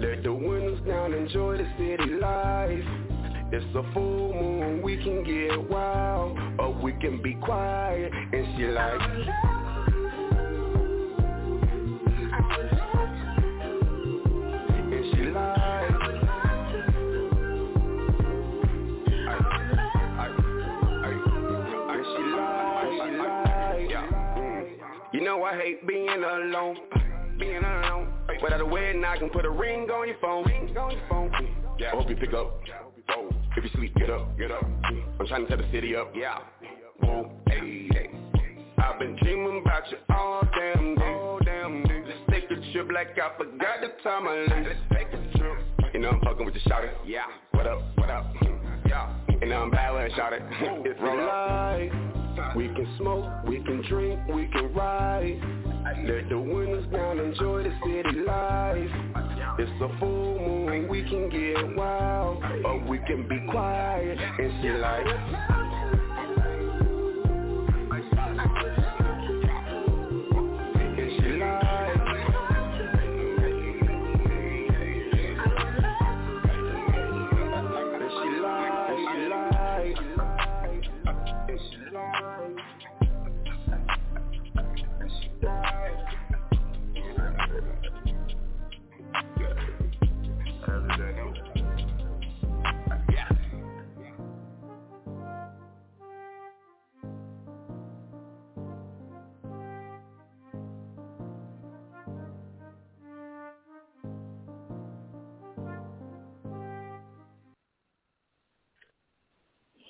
[0.00, 3.05] Let the windows down, enjoy the city life.
[3.52, 8.12] It's a full moon, we can get wild, or we can be quiet.
[8.12, 9.00] And she like.
[14.92, 15.66] And she like
[25.12, 26.76] You know I hate being alone,
[27.38, 28.12] being alone.
[28.42, 30.44] Without a wedding, I can put a ring on your phone.
[30.44, 31.30] Ring on your phone.
[31.78, 31.92] Yeah.
[31.92, 32.60] I hope you pick up.
[33.08, 33.30] Whoa.
[33.56, 34.64] If you sleep, get up, get up.
[34.64, 36.12] I'm trying to set the city up.
[36.14, 36.38] Yeah.
[37.00, 37.30] Whoa.
[37.48, 38.10] Hey, hey.
[38.78, 41.02] I've been dreaming about you all damn day.
[41.04, 42.02] All damn day.
[42.06, 44.68] Let's take a trip like I forgot the time I left.
[44.68, 45.58] Let's take a trip.
[45.94, 46.92] You know I'm fucking with the shouter.
[47.06, 47.24] Yeah.
[47.52, 47.80] What up?
[47.96, 48.26] What up?
[48.86, 49.12] Yeah.
[49.28, 50.42] And I'm bad when I shout it.
[50.50, 51.92] It's real life.
[52.54, 55.40] We can smoke, we can drink, we can ride.
[55.86, 58.90] Let the windows down, enjoy the city life.
[59.58, 64.70] It's a full moon, we can get wild, or we can be quiet and see
[64.70, 65.75] life.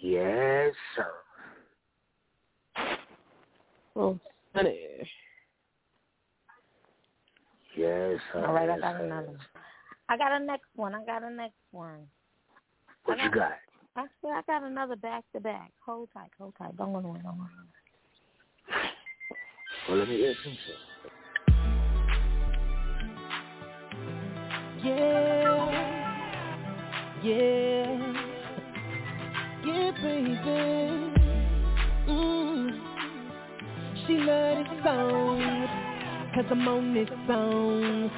[0.06, 1.10] Yes, sir.
[3.96, 4.16] Oh,
[4.54, 4.78] honey.
[7.76, 8.46] Yes, sir.
[8.46, 9.04] All right, yes, I got sir.
[9.04, 9.26] another.
[9.26, 9.38] one.
[10.08, 10.94] I got a next one.
[10.94, 12.06] I got a next one.
[13.04, 13.54] What you got?
[13.96, 15.72] Actually, I got another back to back.
[15.84, 16.76] Hold tight, hold tight.
[16.76, 17.50] Don't go away, don't go away.
[19.88, 20.76] Well, let me hear some shit.
[24.84, 25.70] Yeah,
[27.24, 27.34] yeah,
[27.98, 28.05] yeah,
[30.02, 31.12] baby.
[32.08, 32.80] Mm.
[34.06, 35.68] She love this song,
[36.34, 38.10] cause I'm on this song.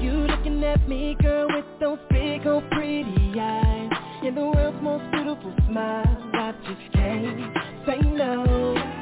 [0.00, 3.90] You looking at me, girl, with those big old pretty eyes
[4.22, 7.54] And the world's most beautiful smile I just can't
[7.86, 8.99] say no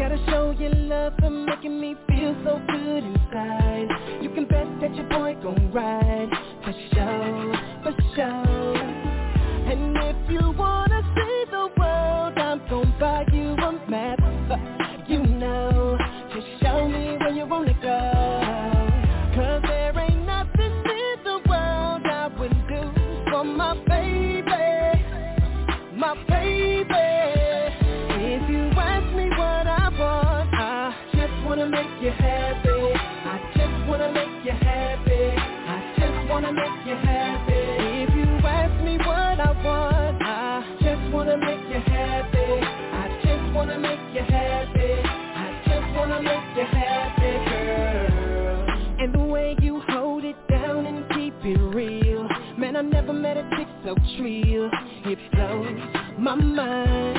[0.00, 3.88] Gotta show you love for making me feel so good inside.
[4.22, 6.30] You can bet that your boy gon' ride
[6.64, 8.76] For sure, for sure.
[9.70, 10.89] And if you wanna
[54.16, 54.24] so
[55.10, 57.18] It blows my mind.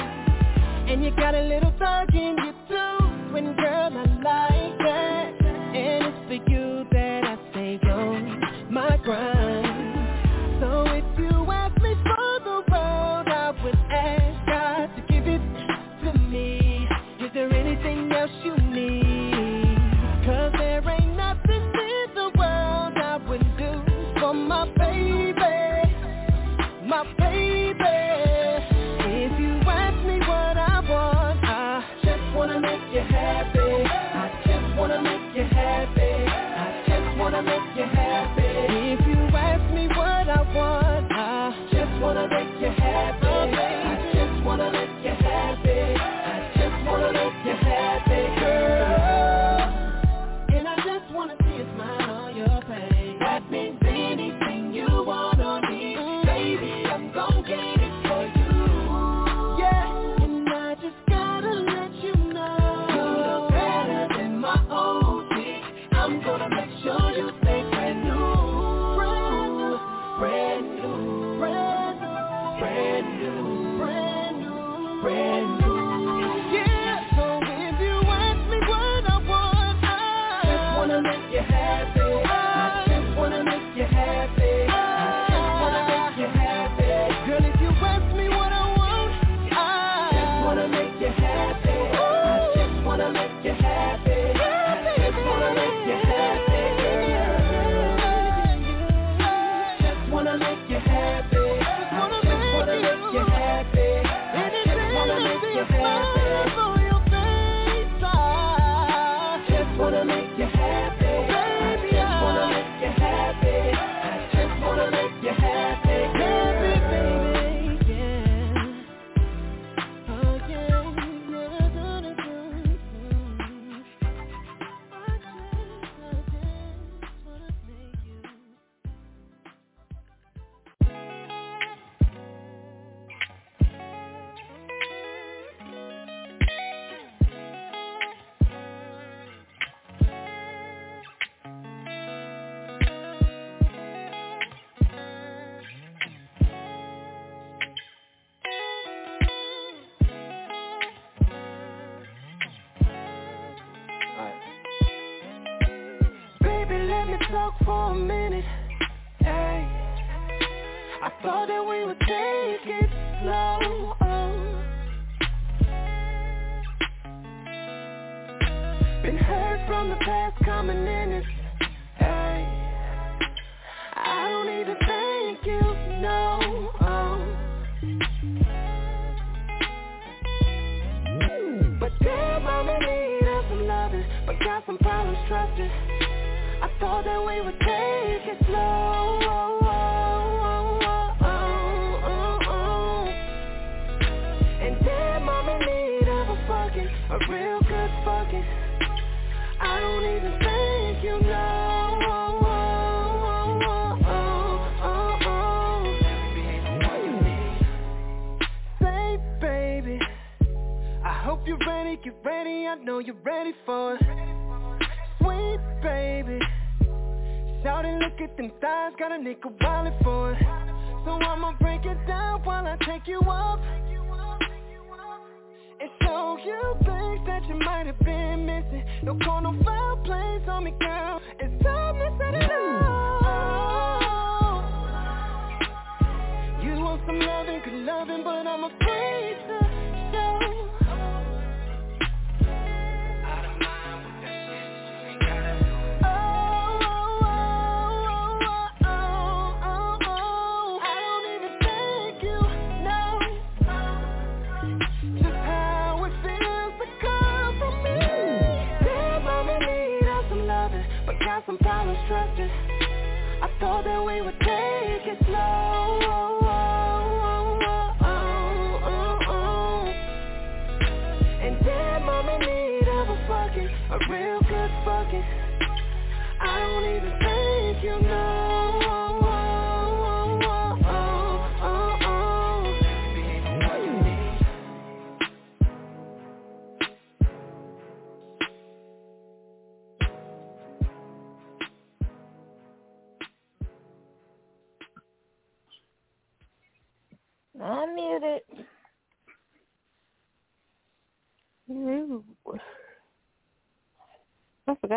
[0.89, 2.13] And you got a little thug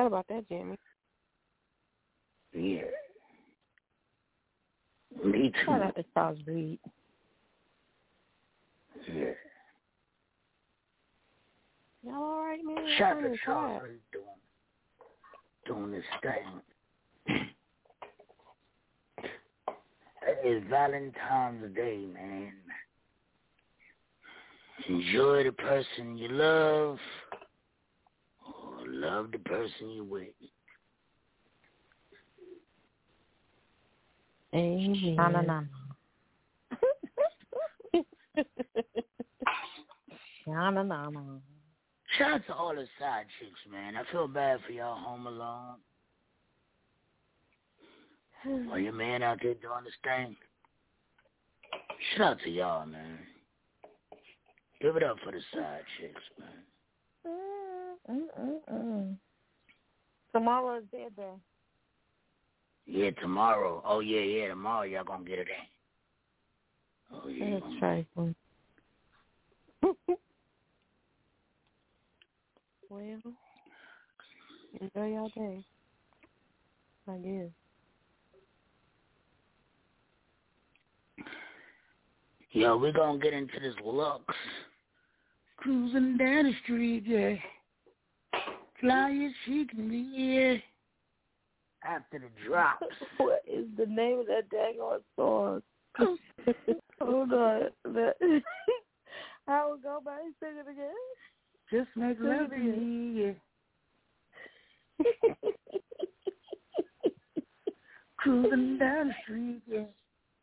[0.05, 0.79] forgot about that, Jimmy.
[2.53, 2.83] Yeah.
[5.25, 5.65] Me too.
[5.65, 6.79] Shout out to Charles Reed.
[9.13, 9.25] Yeah.
[12.05, 12.77] Y'all all right, man?
[12.99, 13.83] Shout out to Charles.
[13.83, 14.25] Reed doing,
[15.67, 16.61] doing this thing.
[20.27, 22.53] It is Valentine's Day, man.
[24.89, 26.99] Enjoy the person you love,
[28.95, 30.29] love the person you with.
[34.55, 35.17] Amen.
[40.47, 41.41] No, no, no.
[42.19, 43.97] Shout out to all the side chicks, man.
[43.97, 45.77] I feel bad for y'all home alone.
[48.69, 50.37] While your man out there doing his thing.
[52.17, 53.19] Shout out to y'all, man.
[54.81, 56.49] Give it up for the side chicks, man.
[58.11, 59.17] Mm, mm, mm, mm.
[60.33, 61.35] Tomorrow is their day.
[62.87, 63.83] Yeah, tomorrow.
[63.87, 67.17] Oh yeah, yeah, tomorrow y'all gonna get it in.
[67.17, 67.51] Oh yeah.
[67.61, 68.35] That's trifling.
[72.91, 73.21] well,
[74.81, 75.65] enjoy your day.
[77.09, 77.51] I guess.
[82.51, 84.25] Yo, we gonna get into this Lux.
[85.57, 87.35] Cruising down the street, yeah.
[88.81, 90.57] Fly as she can be, yeah.
[91.89, 92.87] After the drops.
[93.19, 95.63] What is the name of that daggone song?
[97.01, 97.63] Hold on.
[99.47, 100.19] I will go by?
[100.41, 100.91] Sing it again.
[101.71, 103.37] Just make love to me.
[108.17, 109.85] Cruising down the street, yeah.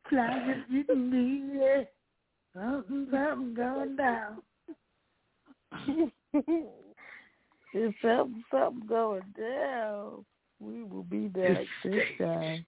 [0.08, 1.84] Fly as you can yeah.
[2.54, 4.42] Something, something going down.
[7.74, 10.26] There's something, something going down.
[10.60, 12.66] We will be back This this time.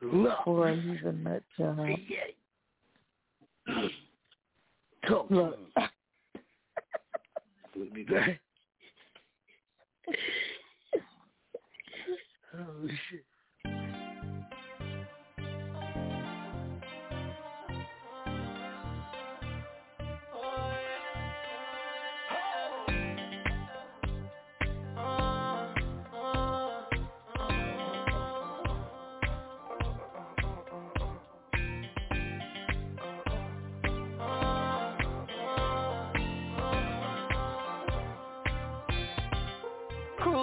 [0.00, 0.44] Look.
[0.44, 1.78] Boy, he's a nut job.
[2.08, 2.28] Yeah.
[5.08, 5.54] Talk to Look.
[7.74, 8.38] We'll be back.
[12.54, 13.24] oh, shit.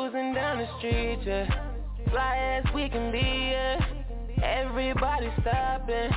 [0.09, 1.45] Cruising down the street, yeah.
[2.09, 3.79] Fly as we can be, yeah.
[4.43, 6.09] Everybody stopping,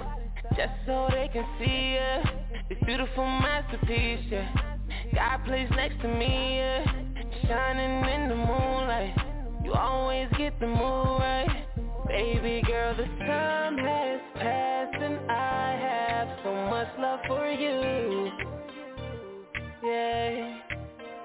[0.56, 2.22] just so they can see, yeah.
[2.70, 4.48] This beautiful masterpiece, yeah.
[5.14, 6.84] Got a place next to me, yeah.
[7.46, 9.14] Shining in the moonlight.
[9.62, 11.66] You always get the mood right.
[12.08, 18.30] Baby girl, the time has passed and I have so much love for you.
[19.84, 20.60] Yeah.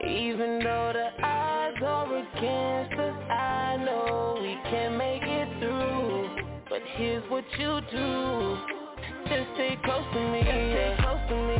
[0.06, 1.26] Even though the
[1.78, 6.30] odds are against us, I know we can make it through.
[6.70, 8.58] But here's what you do.
[9.28, 10.42] Just stay close to me.
[10.42, 11.58] Just stay close to me.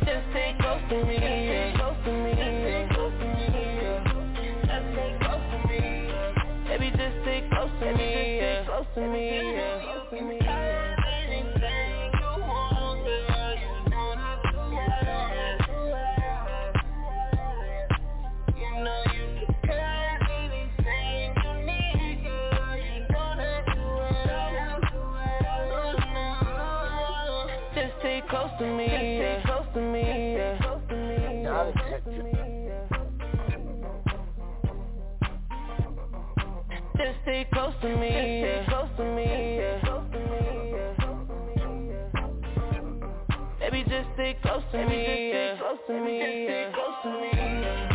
[0.00, 1.76] Just stay close to me, yeah.
[1.76, 2.94] Close to me, yeah.
[2.94, 3.44] Close to me.
[6.68, 8.64] Baby, just stay close to me, yeah.
[8.64, 9.49] Close to me.
[37.40, 38.68] Stay close to me, yeah.
[38.68, 39.80] Close to me, yeah.
[39.80, 42.10] Close to me, yeah.
[43.60, 45.56] Baby, just stay close to me, yeah.
[45.58, 47.89] Close to me, yeah.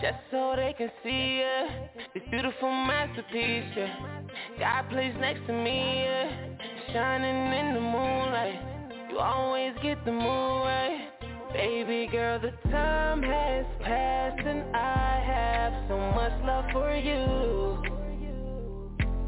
[0.00, 1.88] Just so they can see, yeah.
[2.14, 4.22] This beautiful masterpiece, yeah.
[4.58, 6.56] Got a place next to me, yeah.
[6.92, 11.08] Shining in the moonlight, you always get the moonlight.
[11.52, 17.82] Baby girl, the time has passed and I have so much love for you.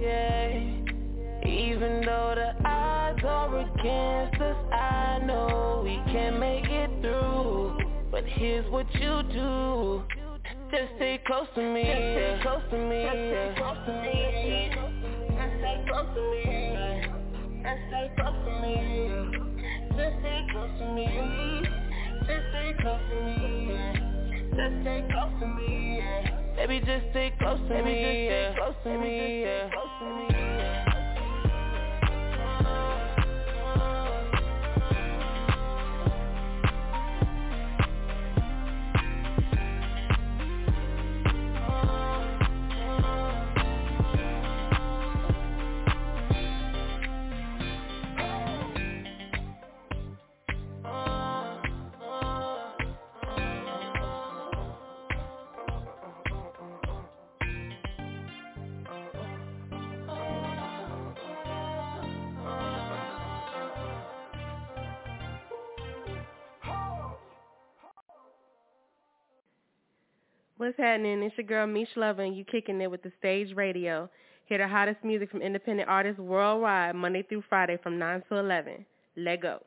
[0.01, 0.83] Yeah.
[1.45, 7.72] Even though the odds are against us, I know we can make it through.
[8.13, 10.03] But here's what you do.
[10.71, 12.43] Just stay close to me, yeah.
[12.43, 13.55] Close to me, yeah.
[13.57, 14.69] Close to me,
[15.39, 16.53] Just stay close to me.
[17.65, 18.77] Just stay close to me.
[19.97, 21.09] Just stay close to me.
[22.27, 24.13] Just stay close to me.
[24.57, 26.01] Just stay close to me.
[26.57, 28.55] Baby, just stay close to me, yeah.
[28.57, 29.71] Close to me, yeah.
[29.73, 30.72] Close to me,
[70.63, 71.25] What's happening?
[71.25, 74.09] It's your girl Mish Lover and you kicking it with the stage radio.
[74.47, 78.87] Hear the hottest music from independent artists worldwide Monday through Friday from 9 to 11.
[79.17, 79.59] Let go.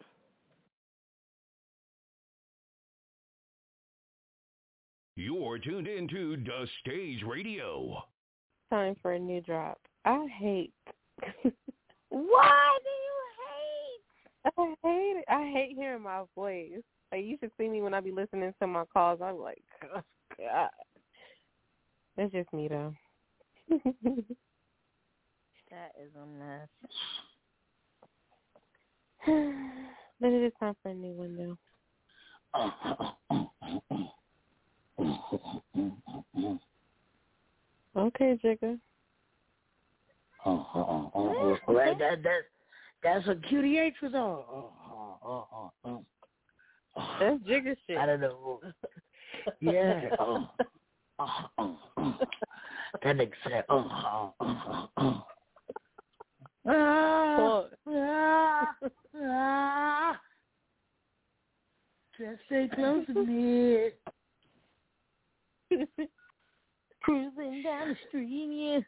[5.17, 8.01] You're tuned into The Stage Radio.
[8.69, 9.77] Time for a new drop.
[10.05, 10.71] I hate.
[12.09, 14.53] Why do you hate?
[14.57, 15.25] I hate it.
[15.27, 16.71] I hate hearing my voice.
[17.11, 19.19] Like you should see me when I be listening to my calls.
[19.21, 19.61] I'm like,
[20.39, 20.69] God.
[22.17, 22.93] That's just me though.
[25.71, 26.69] That is a mess.
[30.21, 31.57] but it is time for a new one though.
[37.97, 38.79] Okay, Jigga.
[40.45, 42.41] Oh, oh, oh, oh, right, that that
[43.03, 44.21] that's what QDH was on.
[44.21, 46.05] Oh, oh, oh, oh, oh.
[47.19, 47.97] That's Jigga shit.
[47.97, 48.61] I don't know.
[49.61, 50.09] Yeah.
[50.19, 50.49] Oh,
[51.19, 52.19] oh, oh, oh.
[53.03, 55.25] That nigga said, oh, oh, oh, oh.
[56.67, 58.75] Ah, ah,
[59.21, 60.19] ah.
[62.17, 63.89] Just stay close to me.
[67.03, 68.83] Cruising down the street,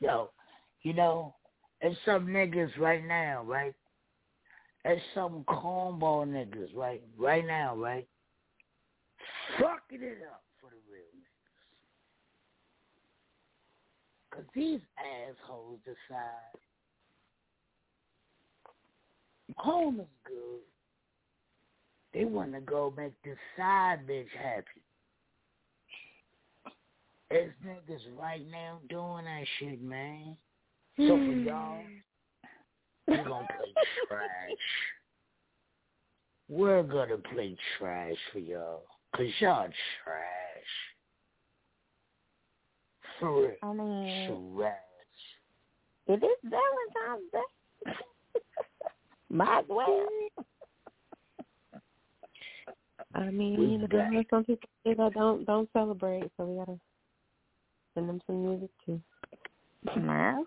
[0.00, 0.30] Yo,
[0.82, 1.34] you know,
[1.80, 3.74] there's some niggas right now, right?
[4.84, 7.02] There's some cornball niggas, right?
[7.18, 8.06] Right now, right?
[9.58, 11.26] Fucking it up for the real niggas.
[14.30, 16.60] Cause these assholes decide
[19.56, 20.60] home is good.
[22.12, 24.82] They want to go make this side bitch happy.
[27.30, 30.36] There's niggas right now doing that shit, man.
[30.98, 31.46] So for mm.
[31.46, 31.78] y'all,
[33.06, 33.74] we're gonna play
[34.08, 34.56] trash.
[36.48, 38.84] We're gonna play trash for y'all.
[39.14, 39.68] Cause y'all
[40.04, 40.72] trash.
[43.20, 43.52] For real.
[43.62, 44.74] I mean, Trash.
[46.06, 47.92] it is Valentine's Day.
[49.30, 50.06] Might as well.
[53.14, 56.78] I mean, the there are some people that don't don't celebrate, so we gotta
[57.94, 59.00] send them some music too.
[59.94, 60.46] Might as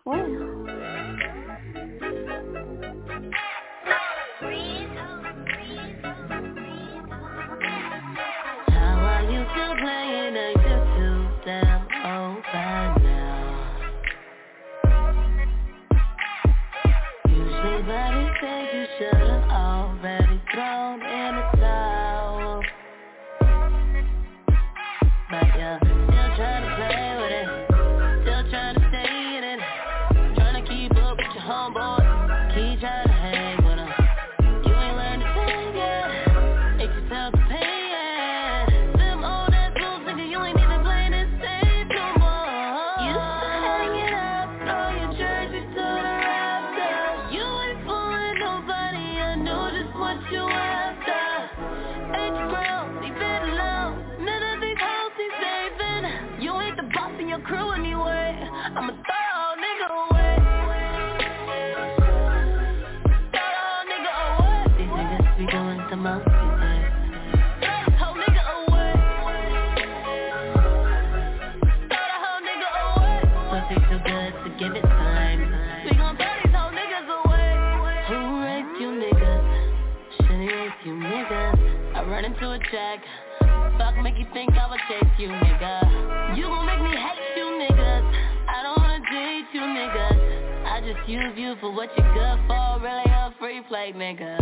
[84.20, 86.36] you think I would chase you nigga.
[86.36, 88.04] You gon' make me hate you niggas.
[88.50, 90.20] I don't wanna date you niggas.
[90.68, 92.80] I just use you for what you're good for.
[92.84, 94.36] Really a free play nigga.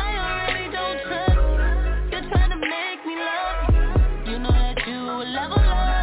[0.00, 2.16] I already don't trust you.
[2.16, 4.38] You're trying to make me love you.
[4.38, 5.99] Know that you would level up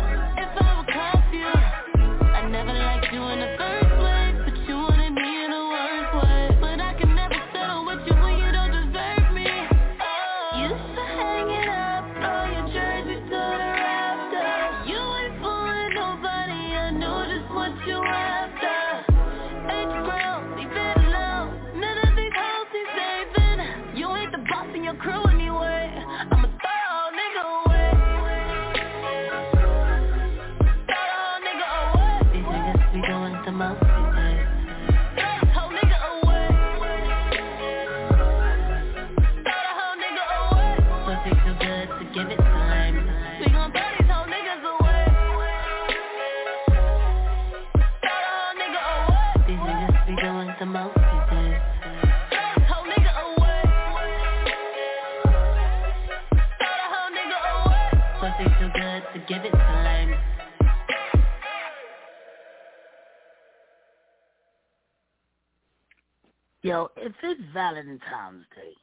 [66.68, 68.73] Yo, if it's Valentine's Day,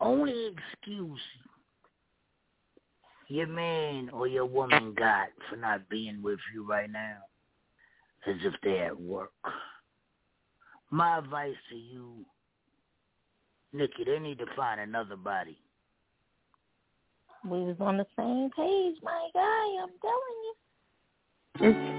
[0.00, 1.20] only excuse
[3.28, 7.18] your man or your woman got for not being with you right now
[8.26, 9.30] is if they're at work.
[10.90, 12.24] My advice to you,
[13.72, 15.56] Nikki, they need to find another body.
[17.48, 19.76] We was on the same page, my guy.
[19.80, 19.90] I'm
[21.60, 21.93] telling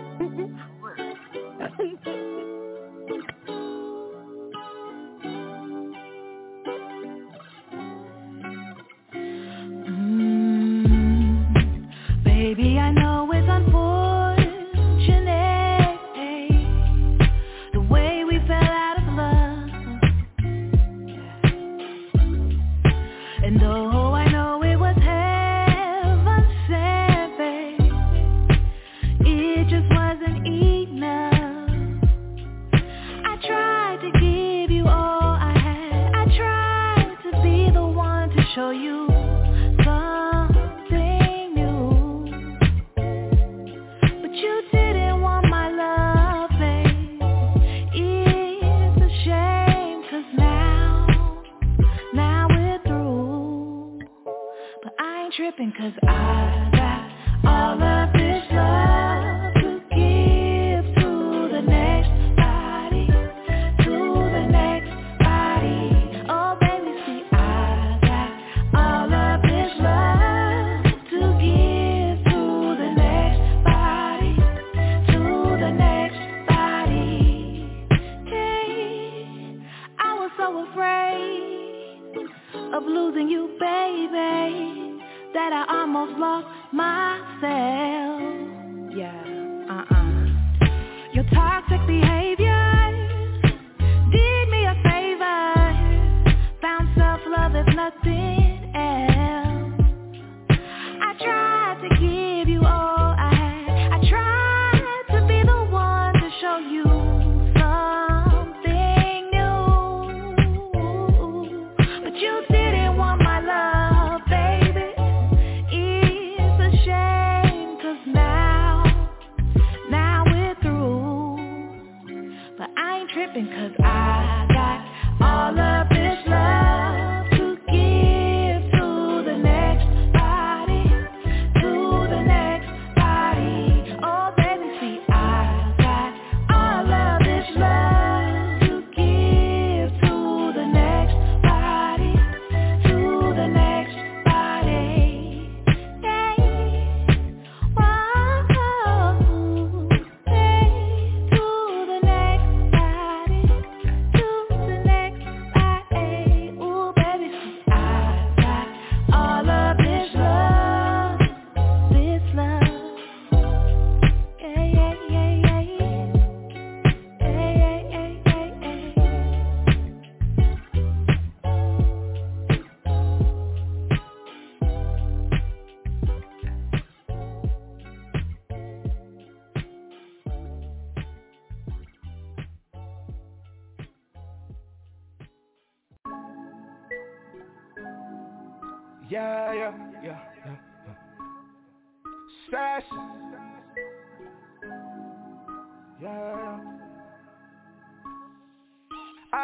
[196.01, 196.74] Yeah.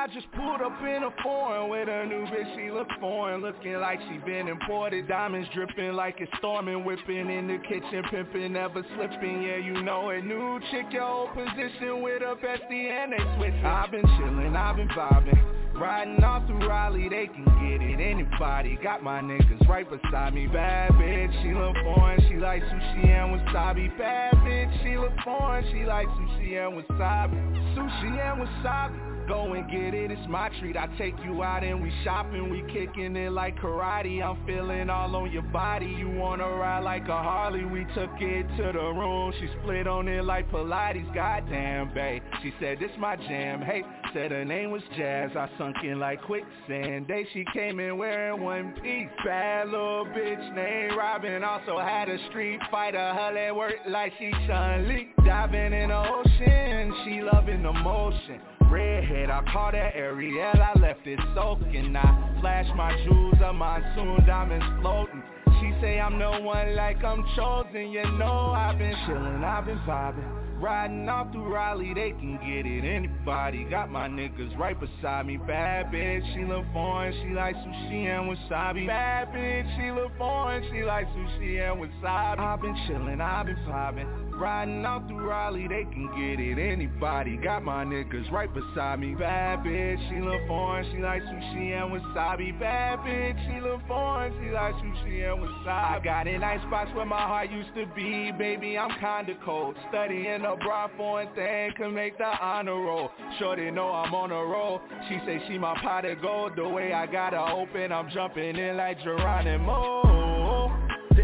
[0.02, 3.76] I just pulled up in a foreign with a new bitch, she look foreign Looking
[3.76, 8.84] like she been imported, diamonds dripping like it's storming Whipping in the kitchen, pimping, never
[8.96, 10.26] slipping, yeah you know it.
[10.26, 14.78] New chick, your old position with a bestie and they switch I've been chillin', I've
[14.78, 15.80] been vibing.
[15.80, 18.02] Riding off through Raleigh, they can get it.
[18.02, 20.48] Anybody, got my niggas right beside me.
[20.48, 23.96] Bad bitch, she look foreign, she like sushi and wasabi.
[24.00, 27.78] Bad bitch, she look foreign, she like sushi and wasabi.
[27.78, 30.76] Sushi and wasabi Go and get it, it's my treat.
[30.76, 34.22] I take you out and we shopping, we kicking it like karate.
[34.22, 35.86] I'm feeling all on your body.
[35.86, 37.64] You wanna ride like a Harley?
[37.64, 39.32] We took it to the room.
[39.40, 41.16] She split on it like Pilates.
[41.16, 42.22] Goddamn, babe.
[42.44, 43.62] She said this my jam.
[43.62, 43.84] Hey,
[44.14, 45.32] said her name was Jazz.
[45.34, 47.08] I sunk in like quicksand.
[47.08, 49.08] Day she came in wearing one piece.
[49.24, 51.42] Bad little bitch named Robin.
[51.42, 52.98] Also had a street fighter.
[52.98, 55.14] Her leg worked like she Chun Li.
[55.24, 56.94] Diving in the ocean.
[57.06, 58.42] She loving the motion.
[58.72, 61.94] Redhead, I call that Ariel, I left it soaking.
[61.94, 65.22] I flash my jewels, a monsoon diamonds floating.
[65.60, 67.92] She say I'm no one like I'm chosen.
[67.92, 70.62] You know I've been chillin', I've been vibing.
[70.62, 72.86] Riding off through Raleigh, they can get it.
[72.86, 75.36] Anybody, got my niggas right beside me.
[75.36, 78.88] Bad bitch, she look foreign, she like sushi and wasabi.
[78.88, 82.40] Bad bitch, she look foreign, she like sushi and wasabi.
[82.40, 86.58] I've been chillin', I've been vibing Riding all through Raleigh, they can get it.
[86.58, 89.14] Anybody, got my niggas right beside me.
[89.14, 92.60] Bad bitch, she look foreign, she like sushi and wasabi.
[92.60, 95.68] Bad bitch, she look foreign, she like sushi and wasabi.
[95.68, 98.32] I got nice spots where my heart used to be.
[98.32, 99.76] Baby, I'm kinda cold.
[99.90, 103.12] Studying abroad, foreign thing can make the honor roll.
[103.38, 104.82] Shorty know I'm on a roll.
[105.08, 106.54] She say she my pot of gold.
[106.56, 110.02] The way I got her open, I'm jumping in like Geronimo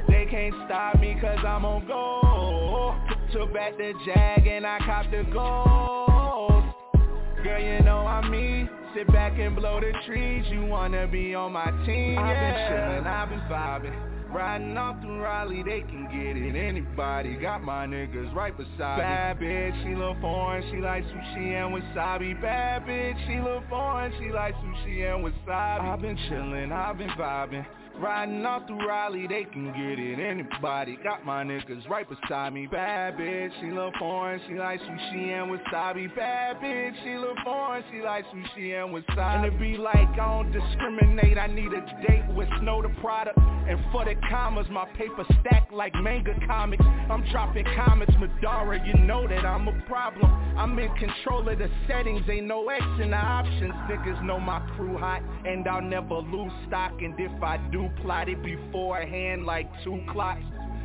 [0.07, 2.27] They can't stop me cause I'm on go
[3.33, 6.63] Took back the jag and I copped the gold.
[7.43, 8.69] Girl, you know I'm me.
[8.95, 10.45] Sit back and blow the trees.
[10.49, 12.21] You wanna be on my team, yeah.
[12.23, 14.33] I've been chillin', I've been vibing.
[14.33, 16.55] Riding off through Raleigh, they can get it.
[16.55, 19.03] Anybody, got my niggas right beside me.
[19.03, 22.41] Bad bitch, she look foreign, she like sushi and wasabi.
[22.41, 25.81] Bad bitch, she look foreign, she like sushi and wasabi.
[25.81, 27.65] I've been chillin', I've been vibing
[27.99, 32.67] Riding off through Raleigh, they can get it Anybody, got my niggas right beside me
[32.67, 37.83] Bad bitch, she look foreign, she like sushi and wasabi Bad bitch, she look foreign,
[37.91, 41.81] she like sushi and wasabi And it be like I don't discriminate, I need a
[42.07, 46.83] date with Snow Tha Product And for the commas, my paper stacked like manga comics.
[47.09, 50.25] I'm dropping comments, Madara, you know that I'm a problem.
[50.57, 53.73] I'm in control of the settings, ain't no X in the options.
[53.89, 56.93] Niggas know my crew hot, and I'll never lose stock.
[56.99, 60.43] And if I do plot it beforehand like two clocks,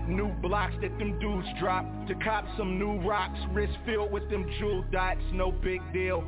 [0.09, 1.87] New blocks that them dudes drop.
[2.09, 5.21] To cop some new rocks Wrist filled with them jewel dots.
[5.33, 6.25] No big deal.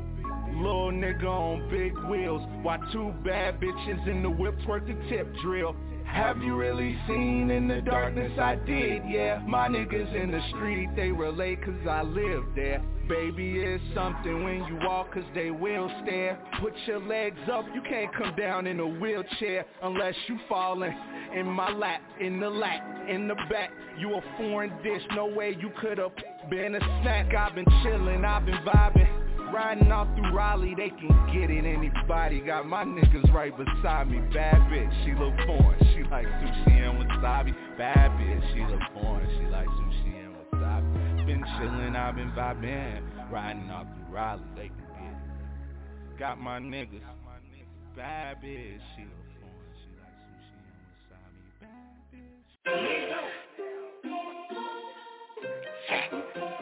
[0.55, 2.43] Little nigga on big wheels.
[2.63, 5.75] Why two bad bitches in the whip twerk the tip drill?
[6.07, 8.39] Have you really seen in the darkness?
[8.39, 9.43] I did, yeah.
[9.49, 14.65] My niggas in the street, they relate cause I live there Baby, it's something when
[14.65, 18.81] you walk cause they will stare Put your legs up, you can't come down in
[18.81, 20.95] a wheelchair Unless you falling
[21.35, 25.55] in my lap, in the lap, in the back You a foreign dish, no way
[25.61, 26.13] you could've
[26.51, 31.09] been a snack I've been chillin', I've been vibing Riding off through Raleigh, they can
[31.33, 31.65] get it.
[31.65, 34.19] Anybody got my niggas right beside me.
[34.33, 35.79] Bad bitch, she look foreign.
[35.95, 37.55] She like sushi and wasabi.
[37.79, 39.29] Bad bitch, she look foreign.
[39.39, 39.84] She like sushi.
[41.27, 43.03] Been chillin', I've been vibing.
[43.31, 44.75] Riding off through Raleigh, can
[46.11, 46.19] get.
[46.19, 47.01] Got my niggas.
[47.97, 49.75] Bad bitch, she look foreign.
[49.81, 51.41] She like sushi and wasabi.
[55.89, 56.11] Bad
[56.41, 56.54] bitch.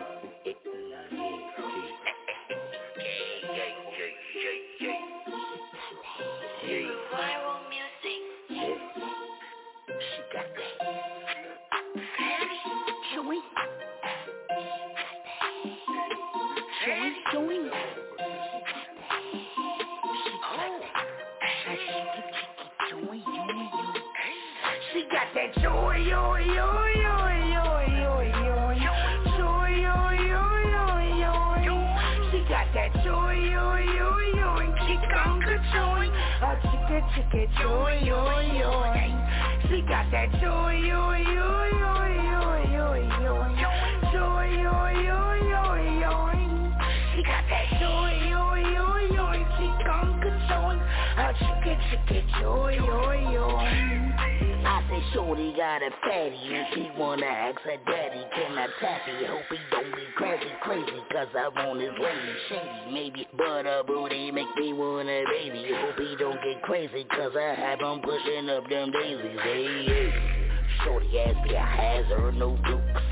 [25.35, 26.69] That joy, yo, yo,
[27.03, 28.21] yo, yo, yo,
[28.73, 28.95] yo,
[29.39, 31.35] joy, yo, yo, yo,
[31.65, 31.75] yo,
[32.31, 36.07] She got that joy, yo, yo, yo, and kick on the joy.
[36.43, 38.93] Oh, chicka, chicka, joy, yo, yo.
[39.69, 43.71] She got that joy, yo, yo, yo, yo, yo, yo,
[44.13, 45.22] joy, yo,
[51.73, 53.49] Oh, chicka, chicka, joy, yo, yo.
[54.65, 59.01] I say shorty got a fatty and she wanna ask her daddy Can I tap
[59.09, 59.27] it?
[59.27, 63.83] Hope he don't be crazy crazy Cause I want his lady shady maybe But a
[63.85, 68.03] booty make me want a baby Hope he don't get crazy cause I have him
[68.03, 70.13] pushing up them daisies Hey, hey.
[70.85, 73.03] Shorty ass be a hazard, no dukes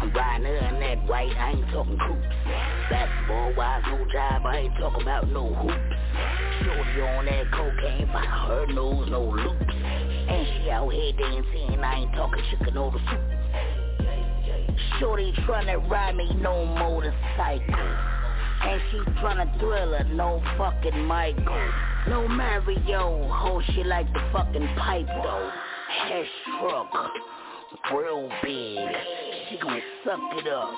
[0.00, 2.26] I'm riding her in that white, I ain't talking coops
[2.90, 5.97] Basketball wise, no job, I ain't talking about no hoops
[6.64, 9.74] Shorty on that cocaine, by her nose, no loops
[10.28, 13.20] and she out here dancing, I ain't talking chicken over soup.
[15.00, 17.96] Shorty tryna ride me, no motorcycle.
[18.60, 21.70] And she tryna thrill her, no fucking Michael.
[22.08, 25.50] No Mario, ho, she like the fucking pipe though.
[26.08, 26.26] Hair
[26.60, 26.92] truck,
[27.94, 28.78] real big.
[29.48, 30.70] She gon' suck it up,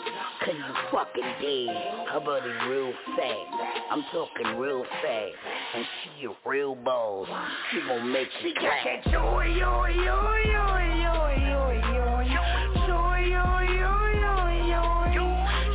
[0.44, 2.06] cause you fucking dead.
[2.12, 5.28] Her body real fat, I'm talking real fat.
[5.74, 7.28] And she a real boss,
[7.70, 8.48] she gon' make you.
[8.48, 12.42] She got that joy, yo, yo, yo, yo, yo, yo, yo,
[12.86, 13.92] joy, yo, yo,
[14.22, 14.34] yo,
[14.70, 14.82] yo,
[15.14, 15.24] yo.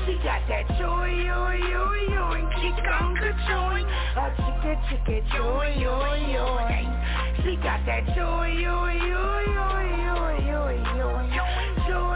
[0.05, 3.83] She got that joy, yo, yo, yo, and kick on the joy.
[4.17, 6.45] Oh, chicka, chicka, joy, yo, yo.
[7.43, 9.94] She got that joy, yo, yo, yo,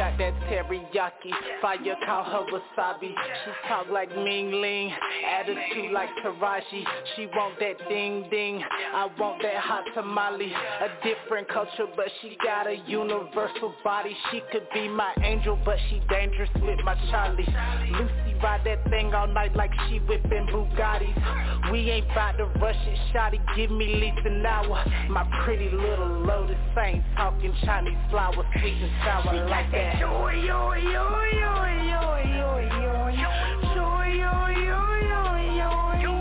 [0.00, 1.30] got that teriyaki.
[1.60, 3.12] Fire call her wasabi.
[3.44, 4.90] She talk like Ming Ling.
[5.28, 6.84] Attitude like Taraji.
[7.14, 8.62] She want that ding ding.
[8.94, 10.54] I want that hot tamale.
[10.54, 14.16] A different culture but she got a universal body.
[14.30, 17.44] She could be my angel but she dangerous with my Charlie.
[17.92, 21.70] Lucy ride that thing all night like she whipping Bugattis.
[21.70, 22.98] We ain't bout to rush it.
[23.14, 24.82] Shotty give me least an hour.
[25.10, 30.72] My pretty little lotus ain't talking Chinese flower Sweet and sour like that Joy, yo,
[30.76, 31.04] yo,
[31.40, 33.30] yo, yo, yo, yo, yo,
[33.74, 34.80] joy, yo, yo,
[35.12, 35.22] yo,
[35.60, 36.12] yo, yo.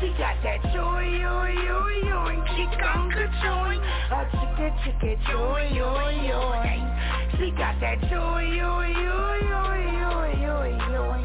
[0.00, 3.80] She got that joy, yo, yo, yo, and kick on the joy.
[4.12, 6.60] Oh, chicka, chicka, joy, yo, yo.
[7.38, 9.16] She got that joy, yo, yo,
[9.48, 9.62] yo,
[9.96, 11.16] yo, yo, yo,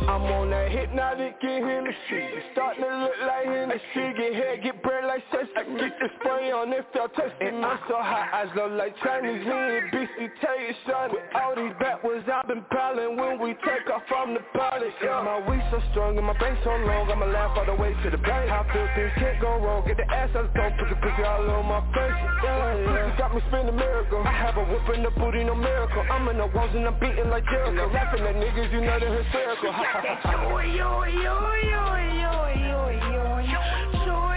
[0.04, 1.96] I'm on that hypnotic, get Hennessy.
[2.12, 4.18] You starting to look like Hennessy.
[4.18, 5.80] Get head, get bread like sesame.
[5.80, 8.96] I Get the spray on if y'all testing me I'm so hot, eyes low like
[9.00, 9.46] Chinese.
[9.46, 11.12] Me and BC you son.
[11.14, 15.22] With all these backwards I've been piling When we take off from the pilot yeah.
[15.24, 18.10] My weed so strong and my brain so long I'ma laugh all the way to
[18.10, 18.50] the bank.
[18.50, 19.86] I feel things can't go wrong?
[19.86, 23.18] Get the ass out the stone Put the pussy all on my face Yeah, yeah.
[23.18, 26.38] Got me spinning miracle I have a whip in the booty, no miracle I'm in
[26.38, 30.64] the walls and I'm beating like Jericho Laughing at niggas, you know they're hysterical Yo,
[30.64, 33.84] yo, yo, yo, yo, yo, yo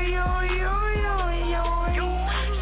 [0.06, 1.64] yo, yo, yo, yo,
[1.96, 2.06] yo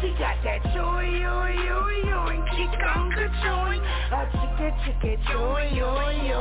[0.01, 3.75] She got that joy, yo, yo, yo And kick on the joy
[4.11, 6.39] A chicka, chicka, joy, yo, yo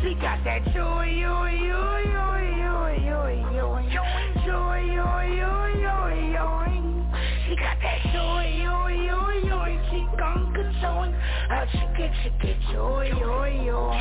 [0.00, 4.08] She got that joy, yo, yo, yo, yo, yo, yo
[4.46, 5.96] Joy, yo, yo, yo,
[6.32, 6.46] yo
[7.46, 8.77] She got that joy, yo
[11.48, 13.92] joy A chicka, chicka, joy, yo, yo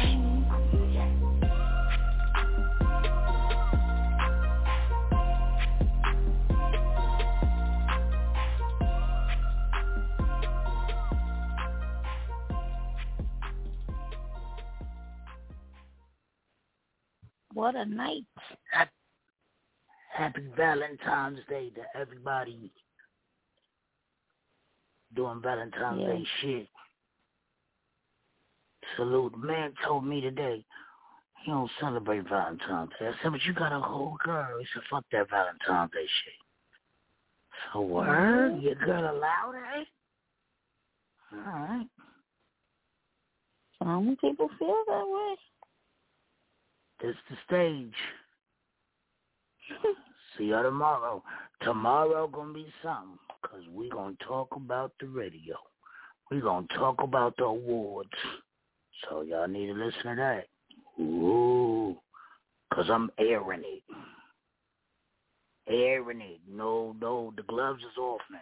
[17.54, 18.24] What a night.
[20.14, 22.72] Happy Valentine's Day to everybody
[25.16, 26.08] doing Valentine's Yeah.
[26.08, 26.70] Day shit.
[28.96, 29.38] Salute.
[29.38, 30.64] Man told me today
[31.44, 33.08] he don't celebrate Valentine's Day.
[33.08, 34.60] I said, but you got a whole girl.
[34.60, 36.34] He said, fuck that Valentine's Day shit.
[37.74, 38.54] So word?
[38.54, 38.62] Mhm.
[38.62, 39.88] Your girl allowed that?
[41.34, 41.88] Alright.
[43.80, 45.36] Some people feel that way.
[47.02, 47.96] This the stage.
[50.38, 51.24] See you tomorrow.
[51.62, 55.56] Tomorrow gonna be something, cause we gonna talk about the radio.
[56.32, 58.10] We gonna talk about the awards.
[59.04, 60.48] So y'all need to listen to that.
[61.02, 61.98] Ooh,
[62.74, 63.84] cause I'm airing it.
[65.70, 66.40] Airing it.
[66.50, 68.40] No, no, the gloves is off now.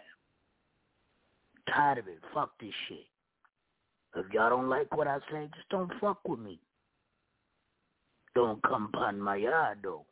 [1.72, 2.18] Tired of it.
[2.32, 3.06] Fuck this shit.
[4.16, 6.58] If y'all don't like what I say, just don't fuck with me.
[8.34, 10.06] Don't come upon my yard though.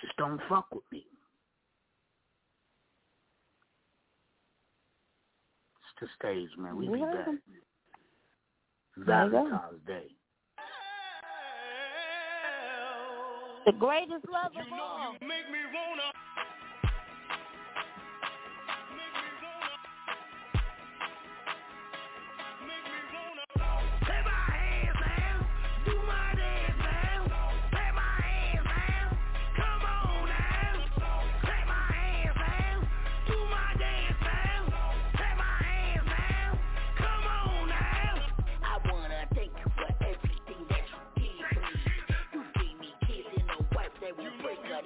[0.00, 1.04] Just don't fuck with me.
[5.78, 6.76] It's the stage, man.
[6.76, 7.12] We be Yeah.
[7.12, 7.28] back.
[8.96, 9.44] There you go.
[9.44, 10.06] Valentine's Day.
[13.66, 15.16] The greatest love of all.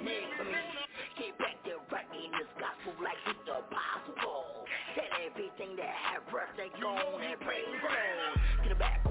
[0.08, 4.64] Get back there, writing this gospel like it's the apostle.
[4.94, 8.68] Said everything that had breath, they go and praise God.
[8.68, 9.07] Get back